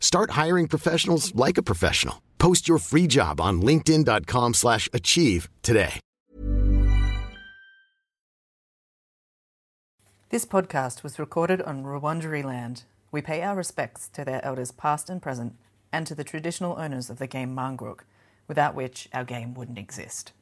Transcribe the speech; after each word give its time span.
Start 0.00 0.30
hiring 0.30 0.66
professionals 0.66 1.32
like 1.36 1.58
a 1.58 1.62
professional. 1.62 2.22
Post 2.38 2.68
your 2.68 2.78
free 2.78 3.06
job 3.06 3.40
on 3.40 3.62
linkedin.com/achieve 3.62 4.54
slash 4.54 4.88
achieve 4.92 5.48
today. 5.62 6.00
This 10.30 10.44
podcast 10.44 11.02
was 11.02 11.18
recorded 11.18 11.62
on 11.62 11.84
Wurundjeri 11.84 12.44
land. 12.44 12.84
We 13.10 13.22
pay 13.22 13.40
our 13.40 13.56
respects 13.56 14.08
to 14.10 14.26
their 14.26 14.44
elders 14.44 14.72
past 14.72 15.08
and 15.08 15.22
present 15.22 15.54
and 15.90 16.06
to 16.06 16.14
the 16.14 16.22
traditional 16.22 16.78
owners 16.78 17.08
of 17.08 17.16
the 17.18 17.26
game 17.26 17.56
Marngrook, 17.56 18.00
without 18.46 18.74
which 18.74 19.08
our 19.14 19.24
game 19.24 19.54
wouldn't 19.54 19.78
exist. 19.78 20.32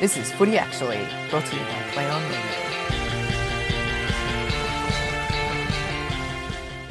This 0.00 0.16
is 0.16 0.32
Footy 0.32 0.56
Actually, 0.56 1.06
brought 1.28 1.44
to 1.44 1.56
you 1.56 1.62
by 1.62 1.82
Play 1.92 2.08
On 2.08 2.22
Radio. 2.22 2.69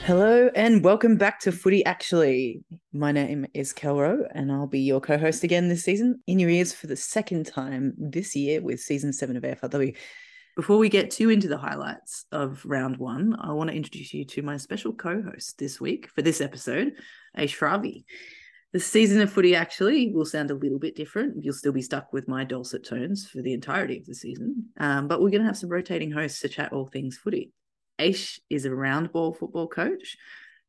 Hello 0.09 0.49
and 0.55 0.83
welcome 0.83 1.17
back 1.17 1.39
to 1.41 1.51
Footy 1.51 1.85
Actually. 1.85 2.63
My 2.91 3.11
name 3.11 3.45
is 3.53 3.71
Kelro 3.71 4.23
and 4.33 4.51
I'll 4.51 4.65
be 4.65 4.79
your 4.79 4.99
co-host 4.99 5.43
again 5.43 5.69
this 5.69 5.83
season 5.83 6.19
in 6.25 6.39
your 6.39 6.49
ears 6.49 6.73
for 6.73 6.87
the 6.87 6.95
second 6.95 7.45
time 7.45 7.93
this 7.95 8.35
year 8.35 8.59
with 8.59 8.79
season 8.79 9.13
seven 9.13 9.37
of 9.37 9.43
AFLW. 9.43 9.95
Before 10.55 10.79
we 10.79 10.89
get 10.89 11.11
too 11.11 11.29
into 11.29 11.47
the 11.47 11.59
highlights 11.59 12.25
of 12.31 12.65
round 12.65 12.97
one, 12.97 13.35
I 13.39 13.51
want 13.51 13.69
to 13.69 13.75
introduce 13.75 14.11
you 14.11 14.25
to 14.25 14.41
my 14.41 14.57
special 14.57 14.93
co-host 14.93 15.59
this 15.59 15.79
week 15.79 16.09
for 16.15 16.23
this 16.23 16.41
episode, 16.41 16.93
Aish 17.37 17.61
Ravi. 17.61 18.03
The 18.73 18.79
season 18.79 19.21
of 19.21 19.31
footy 19.31 19.55
actually 19.55 20.11
will 20.11 20.25
sound 20.25 20.49
a 20.49 20.55
little 20.55 20.79
bit 20.79 20.95
different. 20.95 21.35
You'll 21.43 21.53
still 21.53 21.71
be 21.71 21.83
stuck 21.83 22.11
with 22.13 22.27
my 22.27 22.45
dulcet 22.45 22.83
tones 22.83 23.29
for 23.29 23.43
the 23.43 23.53
entirety 23.53 23.99
of 23.99 24.07
the 24.07 24.15
season, 24.15 24.69
um, 24.79 25.07
but 25.07 25.21
we're 25.21 25.29
going 25.29 25.41
to 25.41 25.47
have 25.47 25.57
some 25.57 25.69
rotating 25.69 26.11
hosts 26.11 26.41
to 26.41 26.49
chat 26.49 26.73
all 26.73 26.87
things 26.87 27.15
footy. 27.15 27.51
Aish 27.99 28.39
is 28.49 28.65
a 28.65 28.73
round 28.73 29.11
ball 29.11 29.33
football 29.33 29.67
coach. 29.67 30.17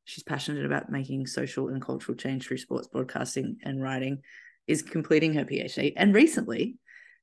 She's 0.04 0.24
passionate 0.24 0.66
about 0.66 0.90
making 0.90 1.26
social 1.26 1.68
and 1.68 1.80
cultural 1.80 2.16
change 2.16 2.46
through 2.46 2.58
sports 2.58 2.88
broadcasting 2.88 3.58
and 3.62 3.82
writing, 3.82 4.22
is 4.66 4.82
completing 4.82 5.34
her 5.34 5.44
PhD, 5.44 5.92
and 5.96 6.14
recently 6.14 6.76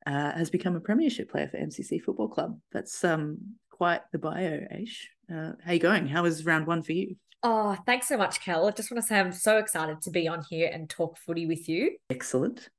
uh, 0.05 0.31
has 0.31 0.49
become 0.49 0.75
a 0.75 0.79
premiership 0.79 1.29
player 1.29 1.47
for 1.47 1.57
MCC 1.57 2.01
Football 2.01 2.29
Club. 2.29 2.57
That's 2.71 3.03
um, 3.03 3.39
quite 3.69 4.01
the 4.11 4.19
bio, 4.19 4.61
Aish. 4.73 5.07
Uh, 5.31 5.53
how 5.63 5.73
you 5.73 5.79
going? 5.79 6.07
How 6.07 6.23
was 6.23 6.45
round 6.45 6.65
one 6.65 6.81
for 6.81 6.93
you? 6.93 7.17
Oh, 7.43 7.77
thanks 7.85 8.07
so 8.07 8.17
much, 8.17 8.41
Kel. 8.41 8.67
I 8.67 8.71
just 8.71 8.89
want 8.89 9.03
to 9.03 9.07
say 9.07 9.19
I'm 9.19 9.31
so 9.31 9.57
excited 9.57 10.01
to 10.01 10.09
be 10.09 10.27
on 10.27 10.43
here 10.49 10.69
and 10.73 10.89
talk 10.89 11.17
footy 11.17 11.45
with 11.45 11.69
you. 11.69 11.97
Excellent. 12.09 12.69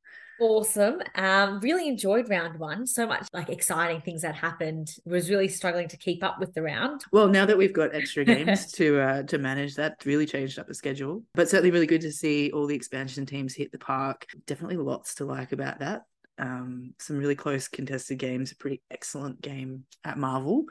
Awesome. 0.41 1.00
Um, 1.16 1.60
really 1.60 1.88
enjoyed 1.88 2.28
round 2.28 2.59
one. 2.59 2.87
So 2.87 3.06
much 3.06 3.26
like 3.32 3.49
exciting 3.49 4.00
things 4.00 4.22
that 4.22 4.34
happened. 4.34 4.94
Was 5.04 5.31
really 5.31 5.49
struggling 5.49 5.88
to 5.88 5.97
keep 5.97 6.22
up 6.22 6.38
with 6.38 6.54
the 6.54 6.62
round. 6.62 7.04
Well, 7.12 7.28
now 7.28 7.44
that 7.44 7.59
we've 7.59 7.72
got 7.72 7.94
extra 7.94 8.25
games 8.26 8.71
to 8.72 9.00
uh, 9.00 9.22
to 9.25 9.38
manage, 9.38 9.75
that 9.76 10.04
really 10.04 10.26
changed 10.26 10.59
up 10.59 10.69
the 10.69 10.75
schedule. 10.75 11.25
But 11.34 11.49
certainly 11.49 11.71
really 11.71 11.87
good 11.87 12.03
to 12.03 12.12
see 12.12 12.50
all 12.53 12.66
the 12.66 12.76
expansion 12.76 13.26
teams 13.26 13.54
hit 13.54 13.72
the 13.72 13.78
park. 13.78 14.26
Definitely 14.47 14.76
lots 14.76 15.16
to 15.16 15.25
like 15.25 15.53
about 15.53 15.81
that. 15.81 16.03
Um, 16.38 16.94
some 16.99 17.19
really 17.19 17.34
close 17.34 17.69
contested 17.69 18.19
games, 18.19 18.53
a 18.53 18.56
pretty 18.56 18.82
excellent 18.91 19.41
game 19.41 19.84
at 20.04 20.19
Marvel. 20.19 20.65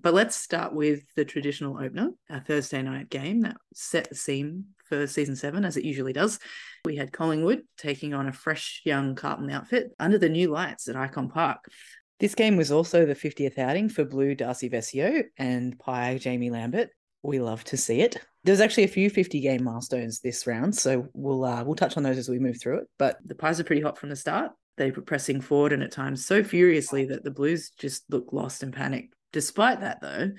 But 0.00 0.14
let's 0.14 0.36
start 0.36 0.74
with 0.74 1.02
the 1.14 1.24
traditional 1.24 1.78
opener, 1.78 2.10
a 2.28 2.40
Thursday 2.40 2.82
night 2.82 3.08
game 3.08 3.42
that 3.42 3.56
set 3.74 4.08
the 4.08 4.14
scene 4.14 4.66
for 4.88 5.06
season 5.06 5.36
seven, 5.36 5.64
as 5.64 5.76
it 5.76 5.84
usually 5.84 6.12
does. 6.12 6.38
We 6.84 6.96
had 6.96 7.12
Collingwood 7.12 7.62
taking 7.78 8.14
on 8.14 8.26
a 8.26 8.32
fresh 8.32 8.82
young 8.84 9.14
Carlton 9.14 9.50
outfit 9.50 9.92
under 9.98 10.18
the 10.18 10.28
new 10.28 10.48
lights 10.48 10.88
at 10.88 10.96
Icon 10.96 11.28
Park. 11.28 11.64
This 12.18 12.34
game 12.34 12.56
was 12.56 12.70
also 12.70 13.04
the 13.04 13.14
50th 13.14 13.58
outing 13.58 13.88
for 13.88 14.04
Blue 14.04 14.34
Darcy 14.34 14.70
Vescio 14.70 15.24
and 15.38 15.78
Pie 15.78 16.18
Jaimee 16.20 16.50
Lambert. 16.52 16.90
We 17.22 17.40
love 17.40 17.64
to 17.64 17.76
see 17.76 18.00
it. 18.00 18.16
There's 18.44 18.60
actually 18.60 18.84
a 18.84 18.88
few 18.88 19.10
50 19.10 19.40
game 19.40 19.64
milestones 19.64 20.20
this 20.20 20.46
round, 20.46 20.74
so 20.74 21.08
we'll 21.14 21.44
uh, 21.44 21.64
we'll 21.64 21.76
touch 21.76 21.96
on 21.96 22.02
those 22.02 22.18
as 22.18 22.28
we 22.28 22.38
move 22.38 22.60
through 22.60 22.78
it. 22.78 22.88
But 22.98 23.18
the 23.24 23.34
Pies 23.34 23.60
are 23.60 23.64
pretty 23.64 23.82
hot 23.82 23.98
from 23.98 24.08
the 24.08 24.16
start. 24.16 24.52
They 24.82 24.90
were 24.90 25.00
pressing 25.00 25.40
forward 25.40 25.72
and 25.72 25.80
at 25.80 25.92
times 25.92 26.26
so 26.26 26.42
furiously 26.42 27.04
that 27.04 27.22
the 27.22 27.30
Blues 27.30 27.70
just 27.70 28.02
looked 28.10 28.32
lost 28.32 28.64
and 28.64 28.72
panicked. 28.72 29.14
Despite 29.32 29.80
that, 29.80 30.00
though, 30.00 30.32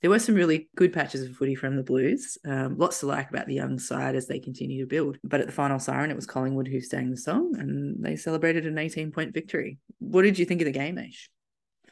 there 0.00 0.08
were 0.08 0.18
some 0.18 0.34
really 0.34 0.70
good 0.74 0.94
patches 0.94 1.22
of 1.22 1.36
footy 1.36 1.54
from 1.54 1.76
the 1.76 1.82
Blues. 1.82 2.38
Um, 2.46 2.78
lots 2.78 3.00
to 3.00 3.06
like 3.06 3.28
about 3.28 3.46
the 3.46 3.52
young 3.52 3.78
side 3.78 4.16
as 4.16 4.26
they 4.26 4.40
continue 4.40 4.80
to 4.80 4.88
build. 4.88 5.18
But 5.22 5.40
at 5.40 5.48
the 5.48 5.52
final 5.52 5.78
siren, 5.78 6.10
it 6.10 6.16
was 6.16 6.24
Collingwood 6.24 6.66
who 6.66 6.80
sang 6.80 7.10
the 7.10 7.18
song 7.18 7.54
and 7.58 8.02
they 8.02 8.16
celebrated 8.16 8.64
an 8.64 8.78
18 8.78 9.12
point 9.12 9.34
victory. 9.34 9.76
What 9.98 10.22
did 10.22 10.38
you 10.38 10.46
think 10.46 10.62
of 10.62 10.64
the 10.64 10.72
game, 10.72 10.96
Aish? 10.96 11.28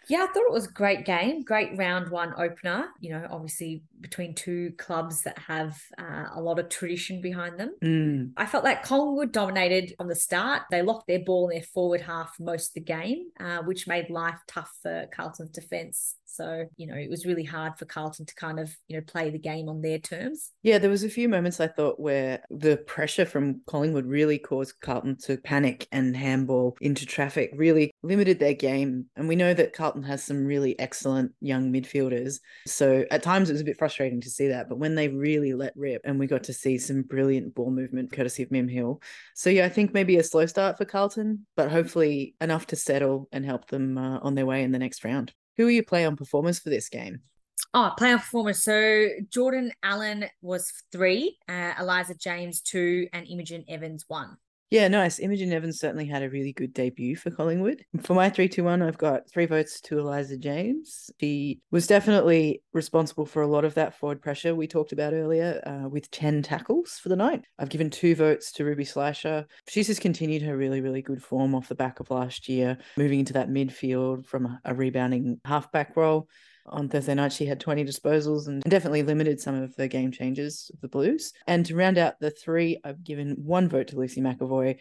Yeah, 0.09 0.27
I 0.29 0.33
thought 0.33 0.47
it 0.47 0.53
was 0.53 0.67
a 0.67 0.73
great 0.73 1.05
game, 1.05 1.43
great 1.43 1.77
round 1.77 2.11
one 2.11 2.33
opener. 2.39 2.89
You 3.01 3.11
know, 3.11 3.27
obviously 3.31 3.83
between 4.01 4.35
two 4.35 4.73
clubs 4.79 5.23
that 5.23 5.39
have 5.39 5.79
uh, 5.99 6.27
a 6.35 6.41
lot 6.41 6.59
of 6.59 6.69
tradition 6.69 7.21
behind 7.21 7.59
them. 7.59 7.75
Mm. 7.83 8.33
I 8.37 8.47
felt 8.47 8.65
like 8.65 8.83
Collingwood 8.83 9.33
dominated 9.33 9.95
on 9.99 10.09
the 10.09 10.15
start. 10.15 10.63
They 10.71 10.83
locked 10.83 11.09
their 11.09 11.21
ball 11.21 11.49
in 11.49 11.57
their 11.57 11.63
forward 11.63 12.01
half 12.01 12.35
most 12.41 12.71
of 12.71 12.75
the 12.75 12.81
game, 12.81 13.27
uh, 13.39 13.59
which 13.59 13.87
made 13.87 14.11
life 14.11 14.39
tough 14.47 14.73
for 14.83 15.07
Carlton's 15.15 15.51
defence. 15.51 16.17
So, 16.29 16.67
you 16.77 16.87
know, 16.87 16.95
it 16.95 17.09
was 17.09 17.25
really 17.25 17.43
hard 17.43 17.79
for 17.79 17.87
Carlton 17.87 18.27
to 18.27 18.35
kind 18.35 18.61
of, 18.61 18.77
you 18.87 18.97
know, 18.97 19.03
play 19.07 19.31
the 19.31 19.39
game 19.39 19.69
on 19.69 19.81
their 19.81 19.99
terms. 19.99 20.53
Yeah, 20.63 20.79
there 20.79 20.91
was 20.91 21.03
a 21.03 21.09
few 21.09 21.29
moments 21.29 21.59
I 21.59 21.69
thought 21.69 21.99
where 21.99 22.43
the 22.51 22.77
pressure 22.77 23.25
from 23.25 23.63
Collingwood 23.67 24.07
really 24.07 24.39
caused 24.39 24.75
Carlton 24.83 25.17
to 25.25 25.39
panic 25.39 25.89
and 25.91 26.15
handball 26.15 26.77
into 26.83 27.07
traffic, 27.07 27.51
really 27.57 27.91
limited 28.03 28.39
their 28.39 28.55
game. 28.55 29.07
And 29.17 29.27
we 29.27 29.37
know 29.37 29.55
that 29.55 29.73
Carlton 29.73 30.03
has 30.03 30.23
some 30.23 30.45
really 30.45 30.79
excellent 30.79 31.33
young 31.41 31.73
midfielders. 31.73 32.41
So 32.67 33.05
at 33.11 33.23
times 33.23 33.49
it 33.49 33.55
was 33.55 33.63
a 33.63 33.65
bit 33.65 33.79
frustrating 33.79 34.21
to 34.21 34.31
see 34.31 34.49
that. 34.49 34.69
But 34.69 34.79
when 34.79 34.95
they 34.95 35.09
really 35.09 35.55
let 35.55 35.73
rip 35.77 36.03
and 36.05 36.19
we 36.19 36.27
got 36.27 36.45
to 36.45 36.53
see 36.53 36.77
some 36.77 37.03
brilliant 37.03 37.55
ball 37.55 37.71
movement 37.71 38.13
courtesy 38.13 38.43
of 38.43 38.51
Mim 38.51 38.69
Hill. 38.69 39.01
So 39.35 39.49
yeah, 39.49 39.65
I 39.65 39.71
think 39.71 39.95
maybe 39.95 40.19
a 40.19 40.23
slow 40.23 40.45
start 40.45 40.77
for 40.77 40.85
Carlton, 40.85 41.47
but 41.57 41.71
hopefully 41.71 42.35
enough 42.41 42.67
to 42.67 42.77
settle 42.77 43.29
and 43.33 43.45
help 43.47 43.69
them 43.69 43.97
uh, 43.97 44.19
on 44.19 44.35
their 44.35 44.47
way 44.47 44.63
in 44.63 44.73
the 44.73 44.79
next 44.79 45.05
round. 45.05 45.33
Who 45.59 45.67
are 45.67 45.71
your 45.71 45.83
play 45.83 46.07
on 46.07 46.17
performers 46.17 46.59
for 46.59 46.71
this 46.71 46.89
game? 46.89 47.21
Oh, 47.75 47.93
player 47.99 48.17
performers. 48.17 48.63
So 48.63 48.73
Jordyn 49.29 49.71
Allen 49.83 50.25
was 50.41 50.73
three, 50.91 51.37
uh, 51.49 51.75
Eliza 51.79 52.15
James 52.15 52.61
two, 52.63 53.09
and 53.13 53.27
Imogen 53.27 53.65
Evans 53.69 54.05
one. 54.09 54.39
Yeah, 54.71 54.89
nice. 54.89 55.19
Imogen 55.19 55.51
Evans 55.51 55.79
certainly 55.79 56.05
had 56.05 56.23
a 56.23 56.29
really 56.29 56.53
good 56.53 56.75
debut 56.75 57.17
for 57.17 57.31
Collingwood. 57.31 57.85
For 58.03 58.13
my 58.13 58.29
3 58.29 58.49
2 58.49 58.65
1, 58.65 58.83
I've 58.83 58.99
got 58.99 59.29
three 59.31 59.47
votes 59.47 59.81
to 59.83 59.99
Eliza 59.99 60.37
James. 60.37 61.11
She 61.19 61.61
was 61.71 61.87
definitely 61.87 62.63
responsible 62.75 63.25
for 63.25 63.41
a 63.41 63.47
lot 63.47 63.65
of 63.65 63.75
that 63.75 63.99
forward 63.99 64.21
pressure 64.21 64.55
we 64.55 64.67
talked 64.67 64.93
about 64.93 65.15
earlier 65.15 65.63
uh, 65.65 65.89
with 65.89 66.11
10 66.11 66.43
tackles 66.43 66.99
for 67.03 67.09
the 67.09 67.17
night. 67.17 67.47
I've 67.59 67.71
given 67.71 67.89
two 67.89 68.15
votes 68.15 68.53
to 68.53 68.65
Ruby 68.65 68.85
Schleicher. 68.85 69.47
She's 69.69 69.87
just 69.87 70.03
continued 70.03 70.43
her 70.43 70.57
really, 70.57 70.83
really 70.83 71.01
good 71.01 71.23
form 71.23 71.55
off 71.55 71.69
the 71.69 71.75
back 71.75 72.01
of 72.01 72.11
last 72.11 72.47
year, 72.47 72.77
moving 72.99 73.21
into 73.21 73.33
that 73.33 73.49
midfield 73.49 74.27
from 74.27 74.59
a 74.67 74.75
rebounding 74.75 75.41
halfback 75.47 75.97
role 75.97 76.29
on 76.71 76.89
Thursday 76.89 77.15
night, 77.15 77.33
she 77.33 77.47
had 77.47 77.61
20 77.61 77.85
disposals 77.85 78.47
and 78.47 78.63
definitely 78.63 79.03
limited 79.03 79.41
some 79.41 79.55
of 79.55 79.75
the 79.77 79.89
game 79.89 80.11
changes 80.13 80.71
of 80.75 80.81
the 80.81 80.89
Blues. 80.89 81.33
And 81.47 81.65
to 81.67 81.77
round 81.77 81.99
out 81.99 82.21
the 82.21 82.31
three, 82.31 82.81
I've 82.85 83.05
given 83.05 83.37
one 83.39 83.69
vote 83.69 83.89
to 83.89 83.97
Lucy 83.97 84.21
McEvoy, 84.21 84.79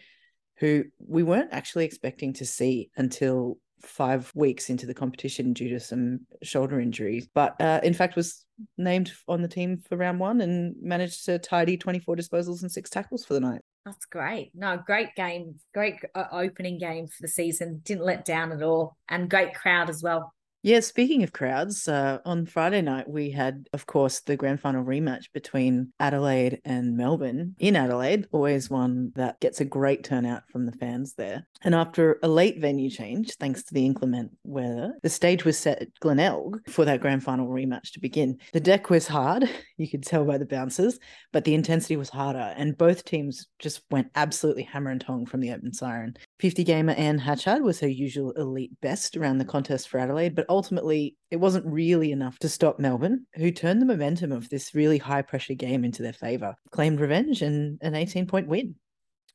who 0.58 0.84
we 0.98 1.22
weren't 1.22 1.52
actually 1.52 1.84
expecting 1.84 2.32
to 2.34 2.46
see 2.46 2.90
until 2.96 3.58
five 3.82 4.32
weeks 4.34 4.70
into 4.70 4.86
the 4.86 4.94
competition 4.94 5.52
due 5.52 5.68
to 5.70 5.80
some 5.80 6.20
shoulder 6.42 6.80
injuries. 6.80 7.28
But 7.32 7.60
uh, 7.60 7.80
in 7.82 7.94
fact, 7.94 8.16
was 8.16 8.44
named 8.76 9.12
on 9.28 9.42
the 9.42 9.48
team 9.48 9.78
for 9.88 9.96
round 9.96 10.18
one 10.18 10.40
and 10.40 10.74
managed 10.82 11.24
to 11.26 11.38
tidy 11.38 11.76
24 11.76 12.16
disposals 12.16 12.62
and 12.62 12.70
six 12.70 12.90
tackles 12.90 13.24
for 13.24 13.34
the 13.34 13.40
night. 13.40 13.60
That's 13.84 14.04
great. 14.06 14.50
No, 14.54 14.78
great 14.84 15.14
game. 15.14 15.56
Great 15.72 15.94
uh, 16.14 16.24
opening 16.32 16.78
game 16.78 17.06
for 17.06 17.22
the 17.22 17.28
season. 17.28 17.80
Didn't 17.84 18.04
let 18.04 18.24
down 18.24 18.52
at 18.52 18.62
all. 18.62 18.96
And 19.08 19.30
great 19.30 19.54
crowd 19.54 19.88
as 19.88 20.02
well. 20.02 20.34
Yeah, 20.62 20.80
speaking 20.80 21.22
of 21.22 21.32
crowds, 21.32 21.86
uh, 21.86 22.18
on 22.24 22.44
Friday 22.44 22.82
night 22.82 23.08
we 23.08 23.30
had, 23.30 23.68
of 23.72 23.86
course, 23.86 24.20
the 24.20 24.36
grand 24.36 24.60
final 24.60 24.84
rematch 24.84 25.32
between 25.32 25.92
Adelaide 26.00 26.60
and 26.64 26.96
Melbourne. 26.96 27.54
In 27.60 27.76
Adelaide, 27.76 28.26
always 28.32 28.68
one 28.68 29.12
that 29.14 29.38
gets 29.38 29.60
a 29.60 29.64
great 29.64 30.02
turnout 30.02 30.42
from 30.50 30.66
the 30.66 30.72
fans 30.72 31.14
there. 31.14 31.46
And 31.62 31.76
after 31.76 32.18
a 32.24 32.28
late 32.28 32.60
venue 32.60 32.90
change, 32.90 33.36
thanks 33.36 33.62
to 33.64 33.74
the 33.74 33.86
inclement 33.86 34.32
weather, 34.42 34.94
the 35.04 35.08
stage 35.08 35.44
was 35.44 35.56
set 35.56 35.80
at 35.80 35.94
Glenelg 36.00 36.68
for 36.68 36.84
that 36.84 37.00
grand 37.00 37.22
final 37.22 37.46
rematch 37.46 37.92
to 37.92 38.00
begin. 38.00 38.38
The 38.52 38.58
deck 38.58 38.90
was 38.90 39.06
hard, 39.06 39.48
you 39.76 39.88
could 39.88 40.02
tell 40.02 40.24
by 40.24 40.38
the 40.38 40.46
bounces, 40.46 40.98
but 41.32 41.44
the 41.44 41.54
intensity 41.54 41.96
was 41.96 42.08
harder, 42.08 42.52
and 42.56 42.76
both 42.76 43.04
teams 43.04 43.46
just 43.60 43.82
went 43.92 44.10
absolutely 44.16 44.64
hammer 44.64 44.90
and 44.90 45.00
tong 45.00 45.24
from 45.24 45.38
the 45.38 45.52
open 45.52 45.72
siren. 45.72 46.16
50 46.40 46.62
gamer 46.62 46.92
Anne 46.92 47.18
Hatchard 47.18 47.62
was 47.62 47.80
her 47.80 47.88
usual 47.88 48.30
elite 48.32 48.70
best 48.80 49.16
around 49.16 49.38
the 49.38 49.44
contest 49.44 49.88
for 49.88 49.98
Adelaide, 49.98 50.36
but 50.36 50.46
ultimately 50.48 51.16
it 51.30 51.36
wasn't 51.36 51.66
really 51.66 52.12
enough 52.12 52.38
to 52.38 52.48
stop 52.48 52.78
Melbourne, 52.78 53.26
who 53.34 53.50
turned 53.50 53.82
the 53.82 53.86
momentum 53.86 54.30
of 54.30 54.48
this 54.48 54.74
really 54.74 54.98
high 54.98 55.22
pressure 55.22 55.54
game 55.54 55.84
into 55.84 56.02
their 56.02 56.12
favour, 56.12 56.54
claimed 56.70 57.00
revenge 57.00 57.42
and 57.42 57.78
an 57.82 57.94
18 57.96 58.26
point 58.26 58.46
win. 58.46 58.76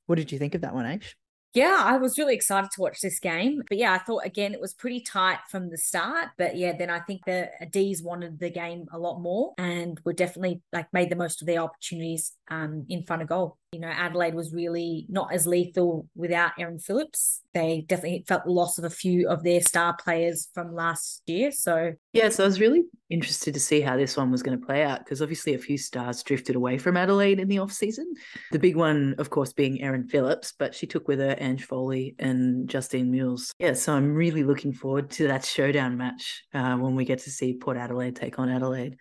What 0.06 0.16
did 0.16 0.32
you 0.32 0.40
think 0.40 0.56
of 0.56 0.62
that 0.62 0.74
one, 0.74 0.86
Aish? 0.86 1.14
Yeah, 1.54 1.84
I 1.86 1.98
was 1.98 2.18
really 2.18 2.34
excited 2.34 2.72
to 2.72 2.82
watch 2.82 3.00
this 3.02 3.20
game. 3.20 3.62
But 3.70 3.78
yeah, 3.78 3.94
I 3.94 4.00
thought 4.00 4.26
again 4.26 4.54
it 4.54 4.62
was 4.62 4.74
pretty 4.74 5.02
tight 5.02 5.38
from 5.50 5.70
the 5.70 5.78
start. 5.78 6.30
But 6.38 6.58
yeah, 6.58 6.76
then 6.76 6.90
I 6.90 7.00
think 7.02 7.26
the 7.26 7.50
D's 7.70 8.02
wanted 8.02 8.40
the 8.40 8.50
game 8.50 8.88
a 8.92 8.98
lot 8.98 9.20
more 9.20 9.54
and 9.60 10.00
were 10.04 10.14
definitely 10.14 10.64
like 10.72 10.92
made 10.94 11.12
the 11.12 11.16
most 11.16 11.42
of 11.42 11.48
their 11.48 11.60
opportunities 11.60 12.34
um, 12.50 12.86
in 12.90 13.04
front 13.04 13.22
of 13.22 13.28
goal. 13.28 13.58
You 13.74 13.80
know, 13.80 13.88
Adelaide 13.88 14.36
was 14.36 14.54
really 14.54 15.06
not 15.10 15.34
as 15.34 15.48
lethal 15.48 16.08
without 16.16 16.52
Erin 16.60 16.80
Phillips. 16.80 17.42
They 17.54 17.86
definitely 17.88 18.24
felt 18.28 18.46
the 18.46 18.52
loss 18.52 18.78
of 18.78 18.84
a 18.84 18.90
few 18.90 19.28
of 19.28 19.44
their 19.44 19.62
star 19.62 19.96
players 19.96 20.50
from 20.54 20.74
last 20.74 21.24
year. 21.26 21.52
So, 21.52 21.94
yeah, 22.14 22.30
so 22.30 22.44
I 22.44 22.48
was 22.48 22.60
really 22.60 22.84
interested 23.10 23.54
to 23.54 23.60
see 23.60 23.82
how 23.82 23.98
this 23.98 24.16
one 24.16 24.32
was 24.32 24.44
going 24.44 24.60
to 24.60 24.66
play 24.66 24.84
out 24.84 25.00
because 25.00 25.22
obviously 25.22 25.54
a 25.54 25.60
few 25.60 25.78
stars 25.78 26.24
drifted 26.24 26.56
away 26.56 26.78
from 26.78 26.98
Adelaide 26.98 27.40
in 27.40 27.48
the 27.48 27.60
off 27.60 27.72
season. 27.72 28.14
The 28.52 28.60
big 28.60 28.76
one, 28.76 29.16
of 29.18 29.30
course, 29.30 29.54
being 29.54 29.82
Erin 29.82 30.08
Phillips, 30.08 30.54
but 30.58 30.76
she 30.76 30.88
took 30.88 31.08
with 31.08 31.20
her 31.20 31.36
Ange 31.40 31.66
Foley 31.66 32.16
and 32.20 32.70
Justine 32.70 33.12
Mules. 33.12 33.52
Yeah, 33.60 33.74
so 33.74 33.94
I'm 33.94 34.14
really 34.14 34.44
looking 34.44 34.74
forward 34.74 35.10
to 35.12 35.28
that 35.28 35.46
showdown 35.46 35.98
match 35.98 36.44
uh, 36.54 36.76
when 36.78 36.96
we 36.96 37.06
get 37.06 37.20
to 37.20 37.32
see 37.32 37.56
Port 37.56 37.78
Adelaide 37.78 38.16
take 38.16 38.40
on 38.40 38.50
Adelaide. 38.50 38.98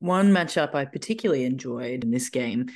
One 0.00 0.32
matchup 0.32 0.74
I 0.74 0.86
particularly 0.86 1.44
enjoyed 1.44 2.04
in 2.04 2.10
this 2.10 2.30
game 2.30 2.70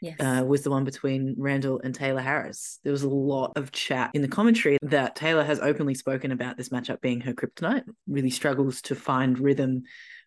yes. 0.00 0.16
uh, 0.20 0.44
was 0.44 0.62
the 0.62 0.70
one 0.70 0.84
between 0.84 1.34
Randall 1.38 1.80
and 1.82 1.96
Tayla 1.96 2.22
Harris. 2.22 2.80
There 2.84 2.92
was 2.92 3.02
a 3.02 3.08
lot 3.08 3.52
of 3.56 3.72
chat 3.72 4.10
in 4.14 4.22
the 4.22 4.28
commentary 4.28 4.78
that 4.82 5.16
Tayla 5.16 5.44
has 5.44 5.60
openly 5.60 5.94
spoken 5.94 6.32
about 6.32 6.56
this 6.56 6.68
matchup 6.70 7.00
being 7.00 7.20
her 7.22 7.32
kryptonite, 7.32 7.84
really 8.06 8.30
struggles 8.30 8.82
to 8.82 8.94
find 8.94 9.38
rhythm 9.38 9.82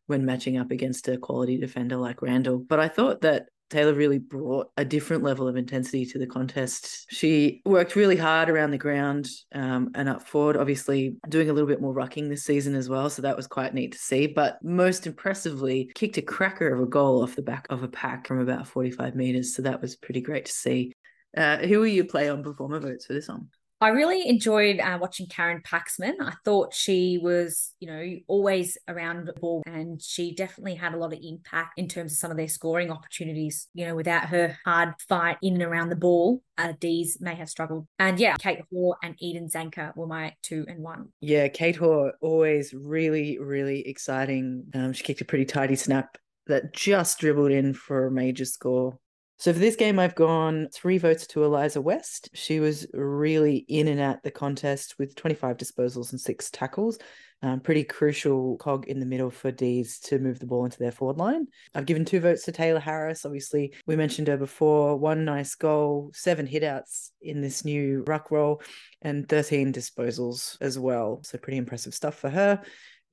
when 0.07 0.25
matching 0.25 0.57
up 0.57 0.71
against 0.71 1.07
a 1.07 1.17
quality 1.17 1.57
defender 1.57 1.95
like 1.95 2.21
Randall. 2.21 2.59
But 2.59 2.79
I 2.79 2.87
thought 2.87 3.21
that 3.21 3.47
Tayla 3.71 3.95
really 3.95 4.19
brought 4.19 4.69
a 4.77 4.85
different 4.85 5.23
level 5.23 5.47
of 5.47 5.55
intensity 5.55 6.05
to 6.05 6.19
the 6.19 6.27
contest. 6.27 7.07
She 7.09 7.61
worked 7.65 7.95
really 7.95 8.17
hard 8.17 8.49
around 8.49 8.71
the 8.71 8.77
ground 8.77 9.27
um, 9.53 9.91
and 9.95 10.09
up 10.09 10.21
forward, 10.21 10.57
obviously 10.57 11.15
doing 11.29 11.49
a 11.49 11.53
little 11.53 11.67
bit 11.67 11.81
more 11.81 11.93
rucking 11.93 12.29
this 12.29 12.43
season 12.43 12.75
as 12.75 12.89
well. 12.89 13.09
So 13.09 13.21
that 13.21 13.37
was 13.37 13.47
quite 13.47 13.73
neat 13.73 13.93
to 13.93 13.97
see. 13.97 14.27
But 14.27 14.63
most 14.63 15.07
impressively, 15.07 15.89
kicked 15.95 16.17
a 16.17 16.21
cracker 16.21 16.73
of 16.73 16.81
a 16.81 16.85
goal 16.85 17.23
off 17.23 17.35
the 17.35 17.41
back 17.41 17.65
of 17.69 17.81
a 17.83 17.87
pack 17.87 18.27
from 18.27 18.39
about 18.39 18.67
45 18.67 19.15
meters. 19.15 19.55
So 19.55 19.61
that 19.61 19.81
was 19.81 19.95
pretty 19.95 20.21
great 20.21 20.45
to 20.45 20.51
see. 20.51 20.93
Uh, 21.35 21.57
who 21.57 21.79
will 21.79 21.87
you 21.87 22.03
play 22.03 22.29
on 22.29 22.43
performer 22.43 22.79
votes 22.79 23.05
for 23.05 23.13
this 23.13 23.29
one? 23.29 23.47
I 23.81 23.89
really 23.89 24.27
enjoyed 24.27 24.79
uh, 24.79 24.99
watching 25.01 25.25
Karen 25.25 25.63
Paxman. 25.65 26.13
I 26.21 26.33
thought 26.45 26.71
she 26.71 27.17
was, 27.17 27.73
you 27.79 27.87
know, 27.87 28.15
always 28.27 28.77
around 28.87 29.25
the 29.25 29.33
ball 29.33 29.63
and 29.65 29.99
she 29.99 30.35
definitely 30.35 30.75
had 30.75 30.93
a 30.93 30.97
lot 30.97 31.13
of 31.13 31.19
impact 31.21 31.79
in 31.79 31.87
terms 31.87 32.11
of 32.11 32.17
some 32.19 32.29
of 32.29 32.37
their 32.37 32.47
scoring 32.47 32.91
opportunities. 32.91 33.67
You 33.73 33.87
know, 33.87 33.95
without 33.95 34.29
her 34.29 34.55
hard 34.65 34.93
fight 35.09 35.37
in 35.41 35.55
and 35.55 35.63
around 35.63 35.89
the 35.89 35.95
ball, 35.95 36.43
uh, 36.59 36.73
D's 36.79 37.17
may 37.19 37.33
have 37.33 37.49
struggled. 37.49 37.87
And 37.97 38.19
yeah, 38.19 38.35
Kate 38.37 38.61
Hoare 38.71 38.97
and 39.01 39.15
Eden 39.19 39.49
Zanker 39.49 39.95
were 39.95 40.05
my 40.05 40.35
two 40.43 40.63
and 40.67 40.83
one. 40.83 41.09
Yeah, 41.19 41.47
Kate 41.47 41.75
Hoare, 41.75 42.13
always 42.21 42.75
really, 42.75 43.39
really 43.39 43.87
exciting. 43.87 44.65
Um, 44.75 44.93
she 44.93 45.03
kicked 45.03 45.21
a 45.21 45.25
pretty 45.25 45.45
tidy 45.45 45.75
snap 45.75 46.19
that 46.45 46.71
just 46.73 47.17
dribbled 47.17 47.51
in 47.51 47.73
for 47.73 48.05
a 48.05 48.11
major 48.11 48.45
score. 48.45 48.99
So 49.41 49.51
for 49.51 49.57
this 49.57 49.75
game, 49.75 49.97
I've 49.97 50.13
gone 50.13 50.67
three 50.71 50.99
votes 50.99 51.25
to 51.25 51.43
Eliza 51.43 51.81
West. 51.81 52.29
She 52.35 52.59
was 52.59 52.85
really 52.93 53.65
in 53.67 53.87
and 53.87 53.99
out 53.99 54.21
the 54.21 54.29
contest 54.29 54.99
with 54.99 55.15
25 55.15 55.57
disposals 55.57 56.11
and 56.11 56.21
six 56.21 56.51
tackles. 56.51 56.99
Um, 57.41 57.59
pretty 57.59 57.83
crucial 57.83 58.57
cog 58.57 58.87
in 58.87 58.99
the 58.99 59.05
middle 59.07 59.31
for 59.31 59.49
D's 59.49 59.99
to 60.01 60.19
move 60.19 60.37
the 60.37 60.45
ball 60.45 60.65
into 60.65 60.77
their 60.77 60.91
forward 60.91 61.17
line. 61.17 61.47
I've 61.73 61.87
given 61.87 62.05
two 62.05 62.19
votes 62.19 62.43
to 62.43 62.51
Tayla 62.51 62.81
Harris. 62.81 63.25
Obviously, 63.25 63.73
we 63.87 63.95
mentioned 63.95 64.27
her 64.27 64.37
before. 64.37 64.95
One 64.95 65.25
nice 65.25 65.55
goal, 65.55 66.11
seven 66.13 66.47
hitouts 66.47 67.09
in 67.19 67.41
this 67.41 67.65
new 67.65 68.03
ruck 68.05 68.29
role, 68.29 68.61
and 69.01 69.27
13 69.27 69.73
disposals 69.73 70.55
as 70.61 70.77
well. 70.77 71.21
So 71.23 71.39
pretty 71.39 71.57
impressive 71.57 71.95
stuff 71.95 72.13
for 72.13 72.29
her. 72.29 72.61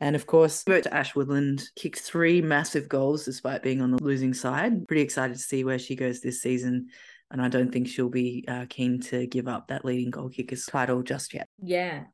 And 0.00 0.14
of 0.14 0.26
course, 0.26 0.62
vote 0.62 0.84
to 0.84 0.94
Ash 0.94 1.14
Woodland, 1.14 1.68
kicked 1.74 2.00
three 2.00 2.40
massive 2.40 2.88
goals 2.88 3.24
despite 3.24 3.62
being 3.62 3.82
on 3.82 3.90
the 3.90 4.02
losing 4.02 4.32
side. 4.32 4.86
Pretty 4.86 5.02
excited 5.02 5.36
to 5.36 5.42
see 5.42 5.64
where 5.64 5.78
she 5.78 5.96
goes 5.96 6.20
this 6.20 6.40
season. 6.40 6.88
And 7.30 7.42
I 7.42 7.48
don't 7.48 7.72
think 7.72 7.88
she'll 7.88 8.08
be 8.08 8.44
uh, 8.48 8.66
keen 8.68 9.00
to 9.02 9.26
give 9.26 9.48
up 9.48 9.68
that 9.68 9.84
leading 9.84 10.10
goal 10.10 10.28
kickers 10.28 10.66
title 10.66 11.02
just 11.02 11.34
yet. 11.34 11.48
Yeah. 11.62 12.04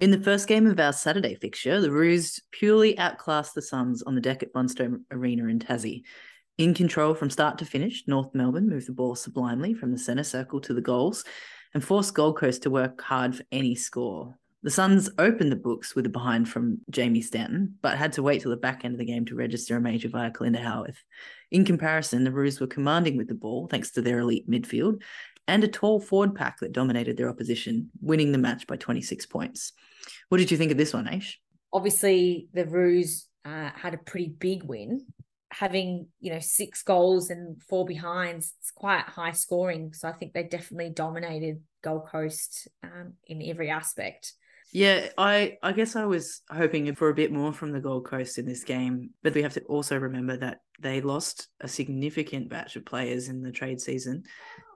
In 0.00 0.10
the 0.10 0.18
first 0.18 0.48
game 0.48 0.66
of 0.66 0.80
our 0.80 0.94
Saturday 0.94 1.34
fixture, 1.34 1.78
the 1.78 1.90
Roos 1.90 2.40
purely 2.52 2.96
outclassed 2.96 3.54
the 3.54 3.60
Suns 3.60 4.02
on 4.02 4.14
the 4.14 4.20
deck 4.22 4.42
at 4.42 4.50
Blundstone 4.50 5.02
Arena 5.10 5.46
in 5.48 5.58
Tassie. 5.58 6.04
In 6.56 6.72
control 6.72 7.12
from 7.12 7.28
start 7.28 7.58
to 7.58 7.66
finish, 7.66 8.04
North 8.06 8.34
Melbourne 8.34 8.70
moved 8.70 8.88
the 8.88 8.94
ball 8.94 9.14
sublimely 9.14 9.74
from 9.74 9.92
the 9.92 9.98
centre 9.98 10.24
circle 10.24 10.58
to 10.62 10.72
the 10.72 10.80
goals 10.80 11.26
and 11.74 11.84
forced 11.84 12.14
Gold 12.14 12.38
Coast 12.38 12.62
to 12.62 12.70
work 12.70 12.98
hard 13.02 13.36
for 13.36 13.44
any 13.52 13.74
score. 13.74 14.38
The 14.62 14.70
Suns 14.70 15.10
opened 15.18 15.52
the 15.52 15.56
books 15.56 15.94
with 15.94 16.06
a 16.06 16.10
behind 16.10 16.48
from 16.48 16.78
Jamie 16.88 17.20
Stanton, 17.20 17.74
but 17.82 17.98
had 17.98 18.14
to 18.14 18.22
wait 18.22 18.40
till 18.40 18.50
the 18.50 18.56
back 18.56 18.86
end 18.86 18.94
of 18.94 18.98
the 18.98 19.04
game 19.04 19.26
to 19.26 19.34
register 19.34 19.76
a 19.76 19.82
major 19.82 20.08
via 20.08 20.30
Kalinda 20.30 20.62
Howarth. 20.62 21.04
In 21.50 21.66
comparison, 21.66 22.24
the 22.24 22.32
Roos 22.32 22.58
were 22.58 22.66
commanding 22.66 23.18
with 23.18 23.28
the 23.28 23.34
ball 23.34 23.68
thanks 23.68 23.90
to 23.90 24.00
their 24.00 24.20
elite 24.20 24.48
midfield 24.48 25.02
and 25.46 25.62
a 25.62 25.68
tall 25.68 26.00
forward 26.00 26.34
pack 26.34 26.60
that 26.60 26.72
dominated 26.72 27.18
their 27.18 27.28
opposition, 27.28 27.90
winning 28.00 28.32
the 28.32 28.38
match 28.38 28.66
by 28.66 28.76
26 28.76 29.26
points. 29.26 29.72
What 30.28 30.38
did 30.38 30.50
you 30.50 30.56
think 30.56 30.70
of 30.72 30.78
this 30.78 30.92
one, 30.92 31.06
Aish? 31.06 31.34
Obviously, 31.72 32.48
the 32.52 32.66
Roos 32.66 33.26
uh, 33.44 33.70
had 33.74 33.94
a 33.94 33.98
pretty 33.98 34.28
big 34.28 34.64
win. 34.64 35.06
Having, 35.52 36.06
you 36.20 36.32
know, 36.32 36.38
six 36.40 36.82
goals 36.82 37.30
and 37.30 37.60
four 37.62 37.84
behinds, 37.84 38.54
it's 38.60 38.70
quite 38.70 39.02
high 39.02 39.32
scoring. 39.32 39.92
So 39.92 40.08
I 40.08 40.12
think 40.12 40.32
they 40.32 40.44
definitely 40.44 40.90
dominated 40.90 41.60
Gold 41.82 42.06
Coast 42.08 42.68
um, 42.84 43.14
in 43.26 43.42
every 43.42 43.70
aspect. 43.70 44.34
Yeah, 44.72 45.08
I 45.18 45.58
I 45.64 45.72
guess 45.72 45.96
I 45.96 46.04
was 46.04 46.42
hoping 46.48 46.94
for 46.94 47.08
a 47.08 47.14
bit 47.14 47.32
more 47.32 47.52
from 47.52 47.72
the 47.72 47.80
Gold 47.80 48.06
Coast 48.06 48.38
in 48.38 48.46
this 48.46 48.62
game, 48.62 49.10
but 49.22 49.34
we 49.34 49.42
have 49.42 49.54
to 49.54 49.62
also 49.62 49.98
remember 49.98 50.36
that 50.36 50.58
they 50.78 51.00
lost 51.00 51.48
a 51.60 51.66
significant 51.66 52.48
batch 52.48 52.76
of 52.76 52.84
players 52.84 53.28
in 53.28 53.42
the 53.42 53.50
trade 53.50 53.80
season, 53.80 54.22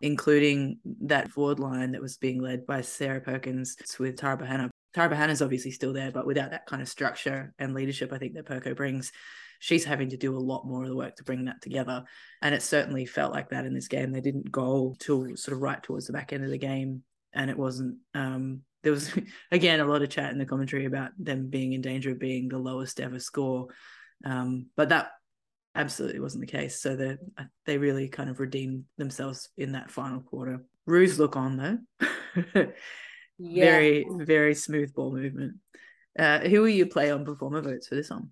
including 0.03 0.79
that 1.03 1.31
forward 1.31 1.61
line 1.61 1.93
that 1.93 2.03
was 2.03 2.17
being 2.17 2.43
led 2.43 2.67
by 2.67 2.81
Sarah 2.81 3.21
Perkins 3.21 3.77
with 4.01 4.17
Tara 4.17 4.37
Bohanna. 4.37 4.69
Tara 4.95 5.15
Bohanna 5.15 5.31
is 5.31 5.43
obviously 5.43 5.73
still 5.73 5.93
there, 5.93 6.13
but 6.13 6.27
without 6.27 6.53
that 6.53 6.67
kind 6.67 6.81
of 6.81 6.89
structure 6.89 7.53
and 7.59 7.75
leadership, 7.75 8.13
I 8.13 8.19
think 8.19 8.35
that 8.35 8.47
Perko 8.47 8.77
brings, 8.77 9.11
she's 9.59 9.85
having 9.85 10.11
to 10.11 10.17
do 10.17 10.37
a 10.37 10.39
lot 10.39 10.67
more 10.67 10.85
of 10.85 10.89
the 10.89 10.97
work 10.97 11.17
to 11.17 11.25
bring 11.25 11.47
that 11.47 11.61
together. 11.61 12.05
And 12.41 12.55
it 12.55 12.63
certainly 12.63 13.05
felt 13.05 13.33
like 13.33 13.51
that 13.51 13.67
in 13.67 13.75
this 13.75 13.89
game. 13.89 14.13
They 14.13 14.21
didn't 14.21 14.53
goal 14.53 14.97
till 14.99 15.37
sort 15.37 15.57
of 15.57 15.63
right 15.63 15.83
towards 15.83 16.07
the 16.07 16.13
back 16.13 16.33
end 16.33 16.45
of 16.45 16.51
the 16.51 16.59
game, 16.59 17.03
and 17.33 17.51
it 17.51 17.59
wasn't. 17.59 17.97
Um, 18.15 18.61
there 18.85 18.93
was 18.93 19.11
again 19.51 19.81
a 19.81 19.85
lot 19.85 20.03
of 20.03 20.11
chat 20.11 20.31
in 20.31 20.39
the 20.39 20.47
commentary 20.47 20.85
about 20.85 21.11
them 21.19 21.49
being 21.49 21.73
in 21.73 21.81
danger 21.81 22.13
of 22.13 22.21
being 22.21 22.49
the 22.49 22.59
lowest 22.59 23.01
ever 23.01 23.19
score, 23.19 23.69
um, 24.25 24.67
but 24.77 24.91
that 24.91 25.11
absolutely 25.75 26.21
wasn't 26.21 26.41
the 26.41 26.47
case. 26.47 26.81
So 26.81 26.95
they 26.95 27.17
they 27.67 27.79
really 27.79 28.09
kind 28.09 28.31
of 28.31 28.39
redeemed 28.39 28.85
themselves 28.97 29.49
in 29.57 29.73
that 29.73 29.91
final 29.91 30.21
quarter. 30.21 30.63
Roos 30.87 31.19
look 31.19 31.37
on 31.37 31.57
though. 31.57 32.67
yeah. 33.39 33.65
very, 33.65 34.07
very 34.11 34.55
smooth 34.55 34.95
ball 34.95 35.13
movement. 35.15 35.57
Uh, 36.19 36.41
who 36.41 36.61
will 36.61 36.69
you 36.69 36.87
play 36.87 37.11
on 37.11 37.25
performer 37.25 37.61
votes 37.61 37.89
for 37.89 37.95
this 37.95 38.11
one? 38.11 38.31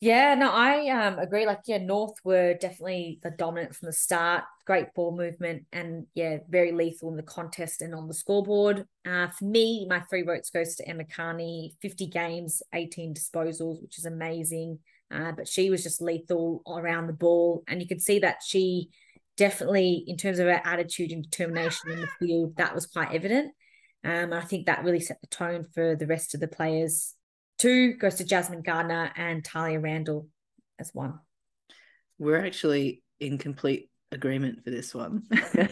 Yeah, 0.00 0.36
no, 0.36 0.52
I 0.52 0.88
um 0.90 1.18
agree. 1.18 1.44
Like, 1.44 1.62
yeah, 1.66 1.78
North 1.78 2.14
were 2.22 2.54
definitely 2.54 3.18
the 3.22 3.32
dominant 3.32 3.74
from 3.74 3.86
the 3.86 3.92
start. 3.92 4.44
Great 4.64 4.94
ball 4.94 5.16
movement 5.16 5.64
and 5.72 6.06
yeah, 6.14 6.38
very 6.48 6.70
lethal 6.70 7.10
in 7.10 7.16
the 7.16 7.22
contest 7.24 7.82
and 7.82 7.94
on 7.94 8.06
the 8.06 8.14
scoreboard. 8.14 8.84
Uh, 9.04 9.26
for 9.28 9.44
me, 9.44 9.86
my 9.88 10.00
three 10.08 10.22
votes 10.22 10.50
goes 10.50 10.76
to 10.76 10.88
Emma 10.88 11.04
Kearney. 11.04 11.74
Fifty 11.82 12.06
games, 12.06 12.62
eighteen 12.72 13.12
disposals, 13.12 13.82
which 13.82 13.98
is 13.98 14.04
amazing. 14.04 14.78
Uh, 15.10 15.32
but 15.32 15.48
she 15.48 15.68
was 15.68 15.82
just 15.82 16.00
lethal 16.00 16.62
around 16.68 17.08
the 17.08 17.12
ball, 17.12 17.64
and 17.66 17.80
you 17.82 17.88
could 17.88 18.02
see 18.02 18.20
that 18.20 18.36
she 18.46 18.90
definitely, 19.36 20.04
in 20.06 20.16
terms 20.16 20.38
of 20.38 20.46
her 20.46 20.60
attitude 20.64 21.10
and 21.10 21.24
determination 21.24 21.90
in 21.90 22.00
the 22.02 22.08
field, 22.18 22.54
that 22.56 22.74
was 22.74 22.86
quite 22.86 23.12
evident. 23.12 23.52
Um, 24.04 24.32
I 24.32 24.42
think 24.42 24.66
that 24.66 24.84
really 24.84 25.00
set 25.00 25.20
the 25.20 25.26
tone 25.26 25.64
for 25.74 25.96
the 25.96 26.06
rest 26.06 26.34
of 26.34 26.40
the 26.40 26.48
players 26.48 27.14
Two 27.58 27.94
goes 27.94 28.14
to 28.16 28.24
Jasmine 28.24 28.62
Garner 28.62 29.10
and 29.16 29.44
Tahlia 29.44 29.80
Randall 29.80 30.28
as 30.78 30.94
one. 30.94 31.18
We're 32.16 32.44
actually 32.44 33.02
in 33.18 33.36
complete 33.36 33.90
agreement 34.12 34.62
for 34.62 34.70
this 34.70 34.94
one. 34.94 35.24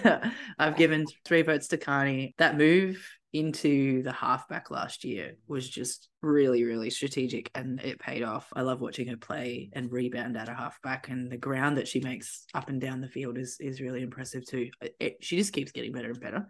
I've 0.59 0.77
given 0.77 1.07
three 1.25 1.43
votes 1.43 1.69
to 1.69 1.79
Kearney. 1.79 2.35
That 2.39 2.59
move 2.59 3.09
into 3.33 4.03
the 4.03 4.13
halfback 4.13 4.71
last 4.71 5.05
year 5.05 5.37
was 5.47 5.69
just 5.69 6.09
really, 6.23 6.65
really 6.65 6.91
strategic 6.91 7.53
and 7.55 7.81
it 7.81 8.01
paid 8.01 8.25
off. 8.25 8.49
I 8.53 8.63
love 8.63 8.81
watching 8.81 9.07
her 9.07 9.17
play 9.17 9.71
and 9.73 9.93
rebound 9.93 10.37
at 10.37 10.49
a 10.49 10.55
halfback 10.55 11.09
and 11.09 11.31
the 11.31 11.37
ground 11.37 11.77
that 11.77 11.87
she 11.87 12.01
makes 12.01 12.47
up 12.53 12.69
and 12.69 12.81
down 12.81 13.01
the 13.01 13.09
field 13.09 13.39
is 13.39 13.59
is 13.61 13.81
really 13.81 14.03
impressive 14.03 14.45
too. 14.45 14.71
It, 14.99 15.19
she 15.21 15.37
just 15.37 15.53
keeps 15.53 15.71
getting 15.71 15.93
better 15.93 16.11
and 16.11 16.21
better. 16.21 16.49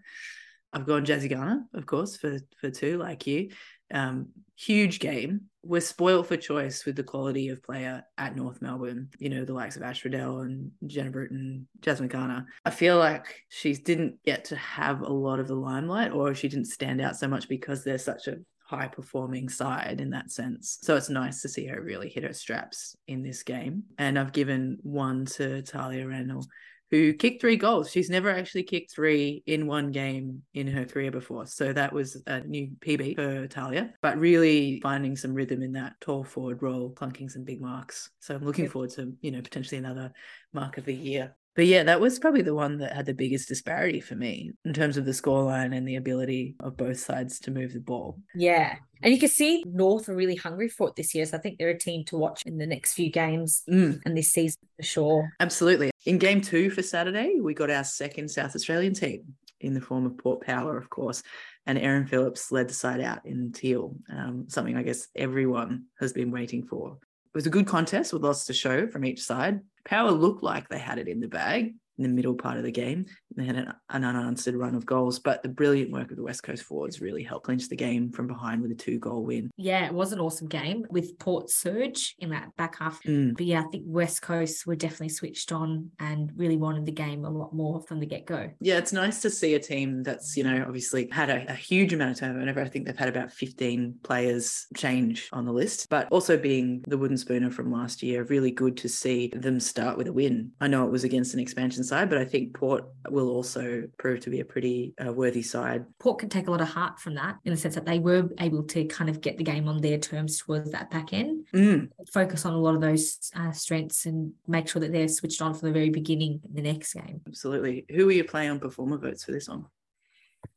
I've 0.72 0.86
gone 0.86 1.06
Jazzy 1.06 1.30
Garner, 1.30 1.64
of 1.74 1.86
course, 1.86 2.16
for 2.16 2.38
for 2.60 2.70
two, 2.70 2.98
like 2.98 3.26
you 3.26 3.50
um, 3.92 4.28
huge 4.56 5.00
game. 5.00 5.42
We're 5.62 5.80
spoiled 5.80 6.28
for 6.28 6.36
choice 6.36 6.84
with 6.84 6.96
the 6.96 7.02
quality 7.02 7.48
of 7.48 7.62
player 7.62 8.04
at 8.18 8.36
North 8.36 8.62
Melbourne. 8.62 9.08
You 9.18 9.28
know, 9.28 9.44
the 9.44 9.52
likes 9.52 9.76
of 9.76 9.82
Ash 9.82 10.04
Riddell 10.04 10.40
and 10.40 10.70
Jenna 10.86 11.10
Bruton, 11.10 11.66
Jasmine 11.80 12.08
Garner. 12.08 12.46
I 12.64 12.70
feel 12.70 12.98
like 12.98 13.42
she 13.48 13.74
didn't 13.74 14.22
get 14.24 14.44
to 14.46 14.56
have 14.56 15.00
a 15.00 15.12
lot 15.12 15.40
of 15.40 15.48
the 15.48 15.56
limelight 15.56 16.12
or 16.12 16.34
she 16.34 16.48
didn't 16.48 16.66
stand 16.66 17.00
out 17.00 17.16
so 17.16 17.26
much 17.26 17.48
because 17.48 17.82
they're 17.82 17.98
such 17.98 18.28
a 18.28 18.38
high 18.64 18.88
performing 18.88 19.48
side 19.48 20.00
in 20.00 20.10
that 20.10 20.30
sense. 20.30 20.78
So 20.82 20.96
it's 20.96 21.10
nice 21.10 21.42
to 21.42 21.48
see 21.48 21.66
her 21.66 21.80
really 21.80 22.08
hit 22.08 22.24
her 22.24 22.32
straps 22.32 22.96
in 23.08 23.22
this 23.22 23.42
game. 23.42 23.84
And 23.98 24.18
I've 24.18 24.32
given 24.32 24.78
one 24.82 25.26
to 25.26 25.62
Tahlia 25.62 26.06
Randall 26.06 26.46
who 26.90 27.12
kicked 27.12 27.40
three 27.40 27.56
goals. 27.56 27.90
She's 27.90 28.10
never 28.10 28.30
actually 28.30 28.62
kicked 28.62 28.92
three 28.92 29.42
in 29.46 29.66
one 29.66 29.90
game 29.90 30.42
in 30.54 30.68
her 30.68 30.84
career 30.84 31.10
before. 31.10 31.46
So 31.46 31.72
that 31.72 31.92
was 31.92 32.22
a 32.26 32.40
new 32.40 32.70
PB 32.80 33.16
for 33.16 33.48
Tahlia, 33.48 33.92
but 34.02 34.18
really 34.18 34.80
finding 34.82 35.16
some 35.16 35.34
rhythm 35.34 35.62
in 35.62 35.72
that 35.72 35.94
tall 36.00 36.24
forward 36.24 36.62
role, 36.62 36.90
plunking 36.90 37.28
some 37.28 37.44
big 37.44 37.60
marks. 37.60 38.10
So 38.20 38.34
I'm 38.34 38.44
looking 38.44 38.66
yep. 38.66 38.72
forward 38.72 38.90
to, 38.90 39.12
you 39.20 39.32
know, 39.32 39.40
potentially 39.40 39.78
another 39.78 40.12
mark 40.52 40.78
of 40.78 40.84
the 40.84 40.94
year 40.94 41.34
but 41.56 41.66
yeah, 41.66 41.82
that 41.84 42.00
was 42.00 42.18
probably 42.18 42.42
the 42.42 42.54
one 42.54 42.78
that 42.78 42.92
had 42.92 43.06
the 43.06 43.14
biggest 43.14 43.48
disparity 43.48 44.00
for 44.00 44.14
me 44.14 44.52
in 44.66 44.74
terms 44.74 44.98
of 44.98 45.06
the 45.06 45.12
scoreline 45.12 45.74
and 45.74 45.88
the 45.88 45.96
ability 45.96 46.54
of 46.60 46.76
both 46.76 46.98
sides 46.98 47.40
to 47.40 47.50
move 47.50 47.72
the 47.72 47.80
ball. 47.80 48.18
Yeah. 48.34 48.76
And 49.02 49.12
you 49.12 49.18
can 49.18 49.30
see 49.30 49.64
North 49.66 50.08
are 50.08 50.14
really 50.14 50.36
hungry 50.36 50.68
for 50.68 50.88
it 50.88 50.96
this 50.96 51.14
year. 51.14 51.24
So 51.24 51.38
I 51.38 51.40
think 51.40 51.58
they're 51.58 51.70
a 51.70 51.78
team 51.78 52.04
to 52.06 52.16
watch 52.18 52.42
in 52.44 52.58
the 52.58 52.66
next 52.66 52.92
few 52.92 53.10
games 53.10 53.62
mm. 53.68 53.98
and 54.04 54.16
this 54.16 54.32
season 54.32 54.60
for 54.76 54.82
sure. 54.82 55.32
Absolutely. 55.40 55.90
In 56.04 56.18
game 56.18 56.42
two 56.42 56.70
for 56.70 56.82
Saturday, 56.82 57.40
we 57.40 57.54
got 57.54 57.70
our 57.70 57.84
second 57.84 58.30
South 58.30 58.54
Australian 58.54 58.92
team 58.92 59.34
in 59.60 59.72
the 59.72 59.80
form 59.80 60.04
of 60.04 60.18
Port 60.18 60.42
Power, 60.42 60.76
of 60.76 60.90
course. 60.90 61.22
And 61.66 61.78
Erin 61.78 62.06
Phillips 62.06 62.52
led 62.52 62.68
the 62.68 62.74
side 62.74 63.00
out 63.00 63.24
in 63.24 63.52
teal, 63.52 63.96
um, 64.10 64.44
something 64.48 64.76
I 64.76 64.82
guess 64.82 65.08
everyone 65.16 65.86
has 66.00 66.12
been 66.12 66.30
waiting 66.30 66.66
for. 66.66 66.98
It 67.00 67.34
was 67.34 67.46
a 67.46 67.50
good 67.50 67.66
contest 67.66 68.12
with 68.12 68.22
lots 68.22 68.44
to 68.46 68.52
show 68.52 68.86
from 68.86 69.04
each 69.04 69.22
side. 69.22 69.60
Power 69.86 70.10
looked 70.10 70.42
like 70.42 70.68
they 70.68 70.78
had 70.78 70.98
it 70.98 71.08
in 71.08 71.20
the 71.20 71.28
bag, 71.28 71.74
in 71.98 72.02
the 72.02 72.08
middle 72.08 72.34
part 72.34 72.58
of 72.58 72.64
the 72.64 72.70
game. 72.70 73.06
They 73.36 73.44
had 73.44 73.56
an, 73.56 73.72
an, 73.90 74.04
unanswered 74.04 74.56
run 74.56 74.74
of 74.74 74.86
goals, 74.86 75.18
but 75.18 75.42
the 75.42 75.48
brilliant 75.48 75.90
work 75.90 76.10
of 76.10 76.16
the 76.16 76.22
West 76.22 76.42
Coast 76.42 76.62
forwards 76.62 77.00
really 77.00 77.22
helped 77.22 77.46
clinch 77.46 77.68
the 77.68 77.76
game 77.76 78.10
from 78.10 78.26
behind 78.26 78.62
with 78.62 78.70
a 78.70 78.74
two 78.74 78.98
goal 78.98 79.24
win. 79.24 79.50
Yeah, 79.56 79.86
it 79.86 79.92
was 79.92 80.12
an 80.12 80.20
awesome 80.20 80.48
game 80.48 80.86
with 80.90 81.18
Port 81.18 81.50
surge 81.50 82.14
in 82.18 82.30
that 82.30 82.54
back 82.56 82.78
half. 82.78 83.02
Mm. 83.02 83.36
But 83.36 83.46
yeah, 83.46 83.60
I 83.60 83.64
think 83.64 83.84
West 83.86 84.22
Coast 84.22 84.66
were 84.66 84.76
definitely 84.76 85.10
switched 85.10 85.52
on 85.52 85.90
and 85.98 86.32
really 86.36 86.56
wanted 86.56 86.86
the 86.86 86.92
game 86.92 87.24
a 87.24 87.30
lot 87.30 87.52
more 87.52 87.80
from 87.82 88.00
the 88.00 88.06
get 88.06 88.26
go. 88.26 88.50
Yeah, 88.60 88.78
it's 88.78 88.92
nice 88.92 89.20
to 89.22 89.30
see 89.30 89.54
a 89.54 89.60
team 89.60 90.02
that's, 90.02 90.36
you 90.36 90.44
know, 90.44 90.64
obviously 90.66 91.08
had 91.10 91.30
a, 91.30 91.50
a 91.50 91.54
huge 91.54 91.92
amount 91.92 92.12
of 92.12 92.18
turnover. 92.18 92.60
I 92.60 92.68
think 92.68 92.86
they've 92.86 92.96
had 92.96 93.08
about 93.08 93.32
15 93.32 93.96
players 94.02 94.66
change 94.76 95.28
on 95.32 95.44
the 95.44 95.52
list, 95.52 95.88
but 95.90 96.08
also 96.10 96.36
being 96.36 96.84
the 96.86 96.98
wooden 96.98 97.16
spooner 97.16 97.50
from 97.50 97.72
last 97.72 98.02
year, 98.02 98.24
really 98.24 98.50
good 98.50 98.76
to 98.78 98.88
see 98.88 99.28
them 99.34 99.60
start 99.60 99.96
with 99.96 100.06
a 100.06 100.12
win. 100.12 100.52
I 100.60 100.68
know 100.68 100.86
it 100.86 100.90
was 100.92 101.04
against 101.04 101.34
an 101.34 101.40
expansion 101.40 101.84
side, 101.86 102.10
but 102.10 102.18
I 102.18 102.24
think 102.24 102.54
Port 102.54 102.84
will 103.08 103.28
also 103.28 103.88
prove 103.98 104.20
to 104.20 104.30
be 104.30 104.40
a 104.40 104.44
pretty 104.44 104.94
uh, 105.04 105.12
worthy 105.12 105.42
side. 105.42 105.84
Port 105.98 106.18
can 106.18 106.28
take 106.28 106.48
a 106.48 106.50
lot 106.50 106.60
of 106.60 106.68
heart 106.68 107.00
from 107.00 107.14
that 107.14 107.38
in 107.44 107.52
the 107.52 107.56
sense 107.56 107.74
that 107.74 107.86
they 107.86 107.98
were 107.98 108.28
able 108.40 108.62
to 108.64 108.84
kind 108.84 109.08
of 109.08 109.20
get 109.20 109.38
the 109.38 109.44
game 109.44 109.68
on 109.68 109.80
their 109.80 109.98
terms 109.98 110.38
towards 110.38 110.70
that 110.72 110.90
back 110.90 111.12
end, 111.12 111.46
mm. 111.54 111.88
focus 112.12 112.44
on 112.44 112.52
a 112.52 112.58
lot 112.58 112.74
of 112.74 112.80
those 112.80 113.30
uh, 113.34 113.52
strengths 113.52 114.06
and 114.06 114.32
make 114.46 114.68
sure 114.68 114.80
that 114.80 114.92
they're 114.92 115.08
switched 115.08 115.40
on 115.40 115.54
from 115.54 115.68
the 115.68 115.72
very 115.72 115.90
beginning 115.90 116.40
in 116.44 116.54
the 116.54 116.62
next 116.62 116.92
game. 116.92 117.20
Absolutely. 117.26 117.86
Who 117.90 118.08
are 118.08 118.12
you 118.12 118.24
playing 118.24 118.50
on 118.50 118.60
performer 118.60 118.98
votes 118.98 119.24
for 119.24 119.32
this 119.32 119.48
one? 119.48 119.66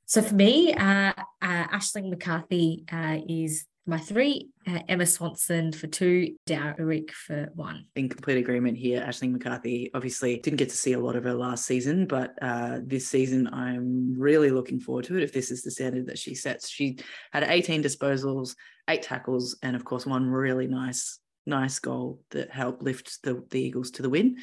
So 0.05 0.23
for 0.23 0.33
me, 0.33 0.73
uh, 0.73 1.13
uh, 1.41 1.67
Aisling 1.67 2.09
McCarthy 2.09 2.83
uh, 2.91 3.19
is 3.27 3.65
my 3.89 3.97
three, 3.97 4.49
uh, 4.67 4.79
Emma 4.87 5.05
Swanson 5.05 5.71
for 5.71 5.87
two, 5.87 6.35
Dowrick 6.45 7.11
for 7.11 7.49
one. 7.55 7.85
In 7.95 8.07
complete 8.07 8.37
agreement 8.37 8.77
here. 8.77 9.01
Aisling 9.01 9.31
McCarthy 9.31 9.89
obviously 9.93 10.37
didn't 10.37 10.57
get 10.57 10.69
to 10.69 10.77
see 10.77 10.93
a 10.93 10.99
lot 10.99 11.15
of 11.15 11.23
her 11.23 11.33
last 11.33 11.65
season, 11.65 12.05
but 12.05 12.33
uh, 12.41 12.79
this 12.83 13.07
season 13.07 13.47
I'm 13.51 14.17
really 14.17 14.51
looking 14.51 14.79
forward 14.79 15.05
to 15.05 15.17
it 15.17 15.23
if 15.23 15.33
this 15.33 15.49
is 15.49 15.63
the 15.63 15.71
standard 15.71 16.07
that 16.07 16.19
she 16.19 16.35
sets. 16.35 16.69
She 16.69 16.99
had 17.33 17.43
18 17.43 17.83
disposals, 17.83 18.55
eight 18.87 19.01
tackles, 19.01 19.57
and 19.63 19.75
of 19.75 19.83
course, 19.83 20.05
one 20.05 20.27
really 20.27 20.67
nice, 20.67 21.19
nice 21.45 21.79
goal 21.79 22.21
that 22.29 22.51
helped 22.51 22.83
lift 22.83 23.23
the, 23.23 23.43
the 23.49 23.59
Eagles 23.59 23.91
to 23.91 24.03
the 24.03 24.09
win. 24.09 24.37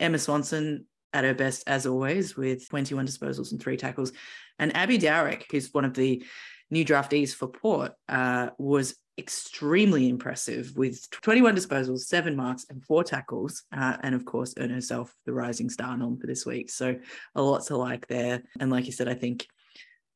Emma 0.00 0.18
Swanson 0.18 0.86
at 1.12 1.24
her 1.24 1.34
best 1.34 1.64
as 1.66 1.86
always 1.86 2.36
with 2.36 2.68
21 2.68 3.06
disposals 3.06 3.52
and 3.52 3.60
three 3.60 3.76
tackles. 3.76 4.12
And 4.58 4.74
Abby 4.76 4.98
Dowrick, 4.98 5.44
who's 5.50 5.72
one 5.72 5.84
of 5.84 5.94
the 5.94 6.24
new 6.70 6.84
draftees 6.84 7.34
for 7.34 7.48
Port 7.48 7.92
uh, 8.08 8.50
was 8.58 8.96
extremely 9.18 10.08
impressive 10.08 10.76
with 10.76 11.10
21 11.10 11.56
disposals, 11.56 12.00
seven 12.00 12.36
marks, 12.36 12.66
and 12.70 12.84
four 12.84 13.02
tackles. 13.02 13.64
Uh, 13.76 13.96
and 14.02 14.14
of 14.14 14.24
course, 14.24 14.54
earned 14.58 14.72
herself 14.72 15.12
the 15.26 15.32
rising 15.32 15.68
star 15.68 15.96
nom 15.96 16.18
for 16.18 16.26
this 16.26 16.46
week. 16.46 16.70
So 16.70 16.96
a 17.34 17.42
lot 17.42 17.64
to 17.66 17.76
like 17.76 18.06
there. 18.06 18.42
And 18.60 18.70
like 18.70 18.86
you 18.86 18.92
said, 18.92 19.08
I 19.08 19.14
think 19.14 19.46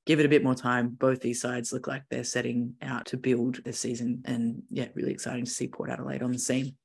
give 0.06 0.20
it 0.20 0.26
a 0.26 0.30
bit 0.30 0.44
more 0.44 0.54
time. 0.54 0.88
Both 0.90 1.20
these 1.20 1.40
sides 1.40 1.72
look 1.72 1.86
like 1.86 2.04
they're 2.08 2.24
setting 2.24 2.74
out 2.80 3.06
to 3.06 3.16
build 3.16 3.62
this 3.64 3.80
season. 3.80 4.22
And 4.24 4.62
yeah, 4.70 4.88
really 4.94 5.12
exciting 5.12 5.44
to 5.44 5.50
see 5.50 5.68
Port 5.68 5.90
Adelaide 5.90 6.22
on 6.22 6.32
the 6.32 6.38
scene. 6.38 6.76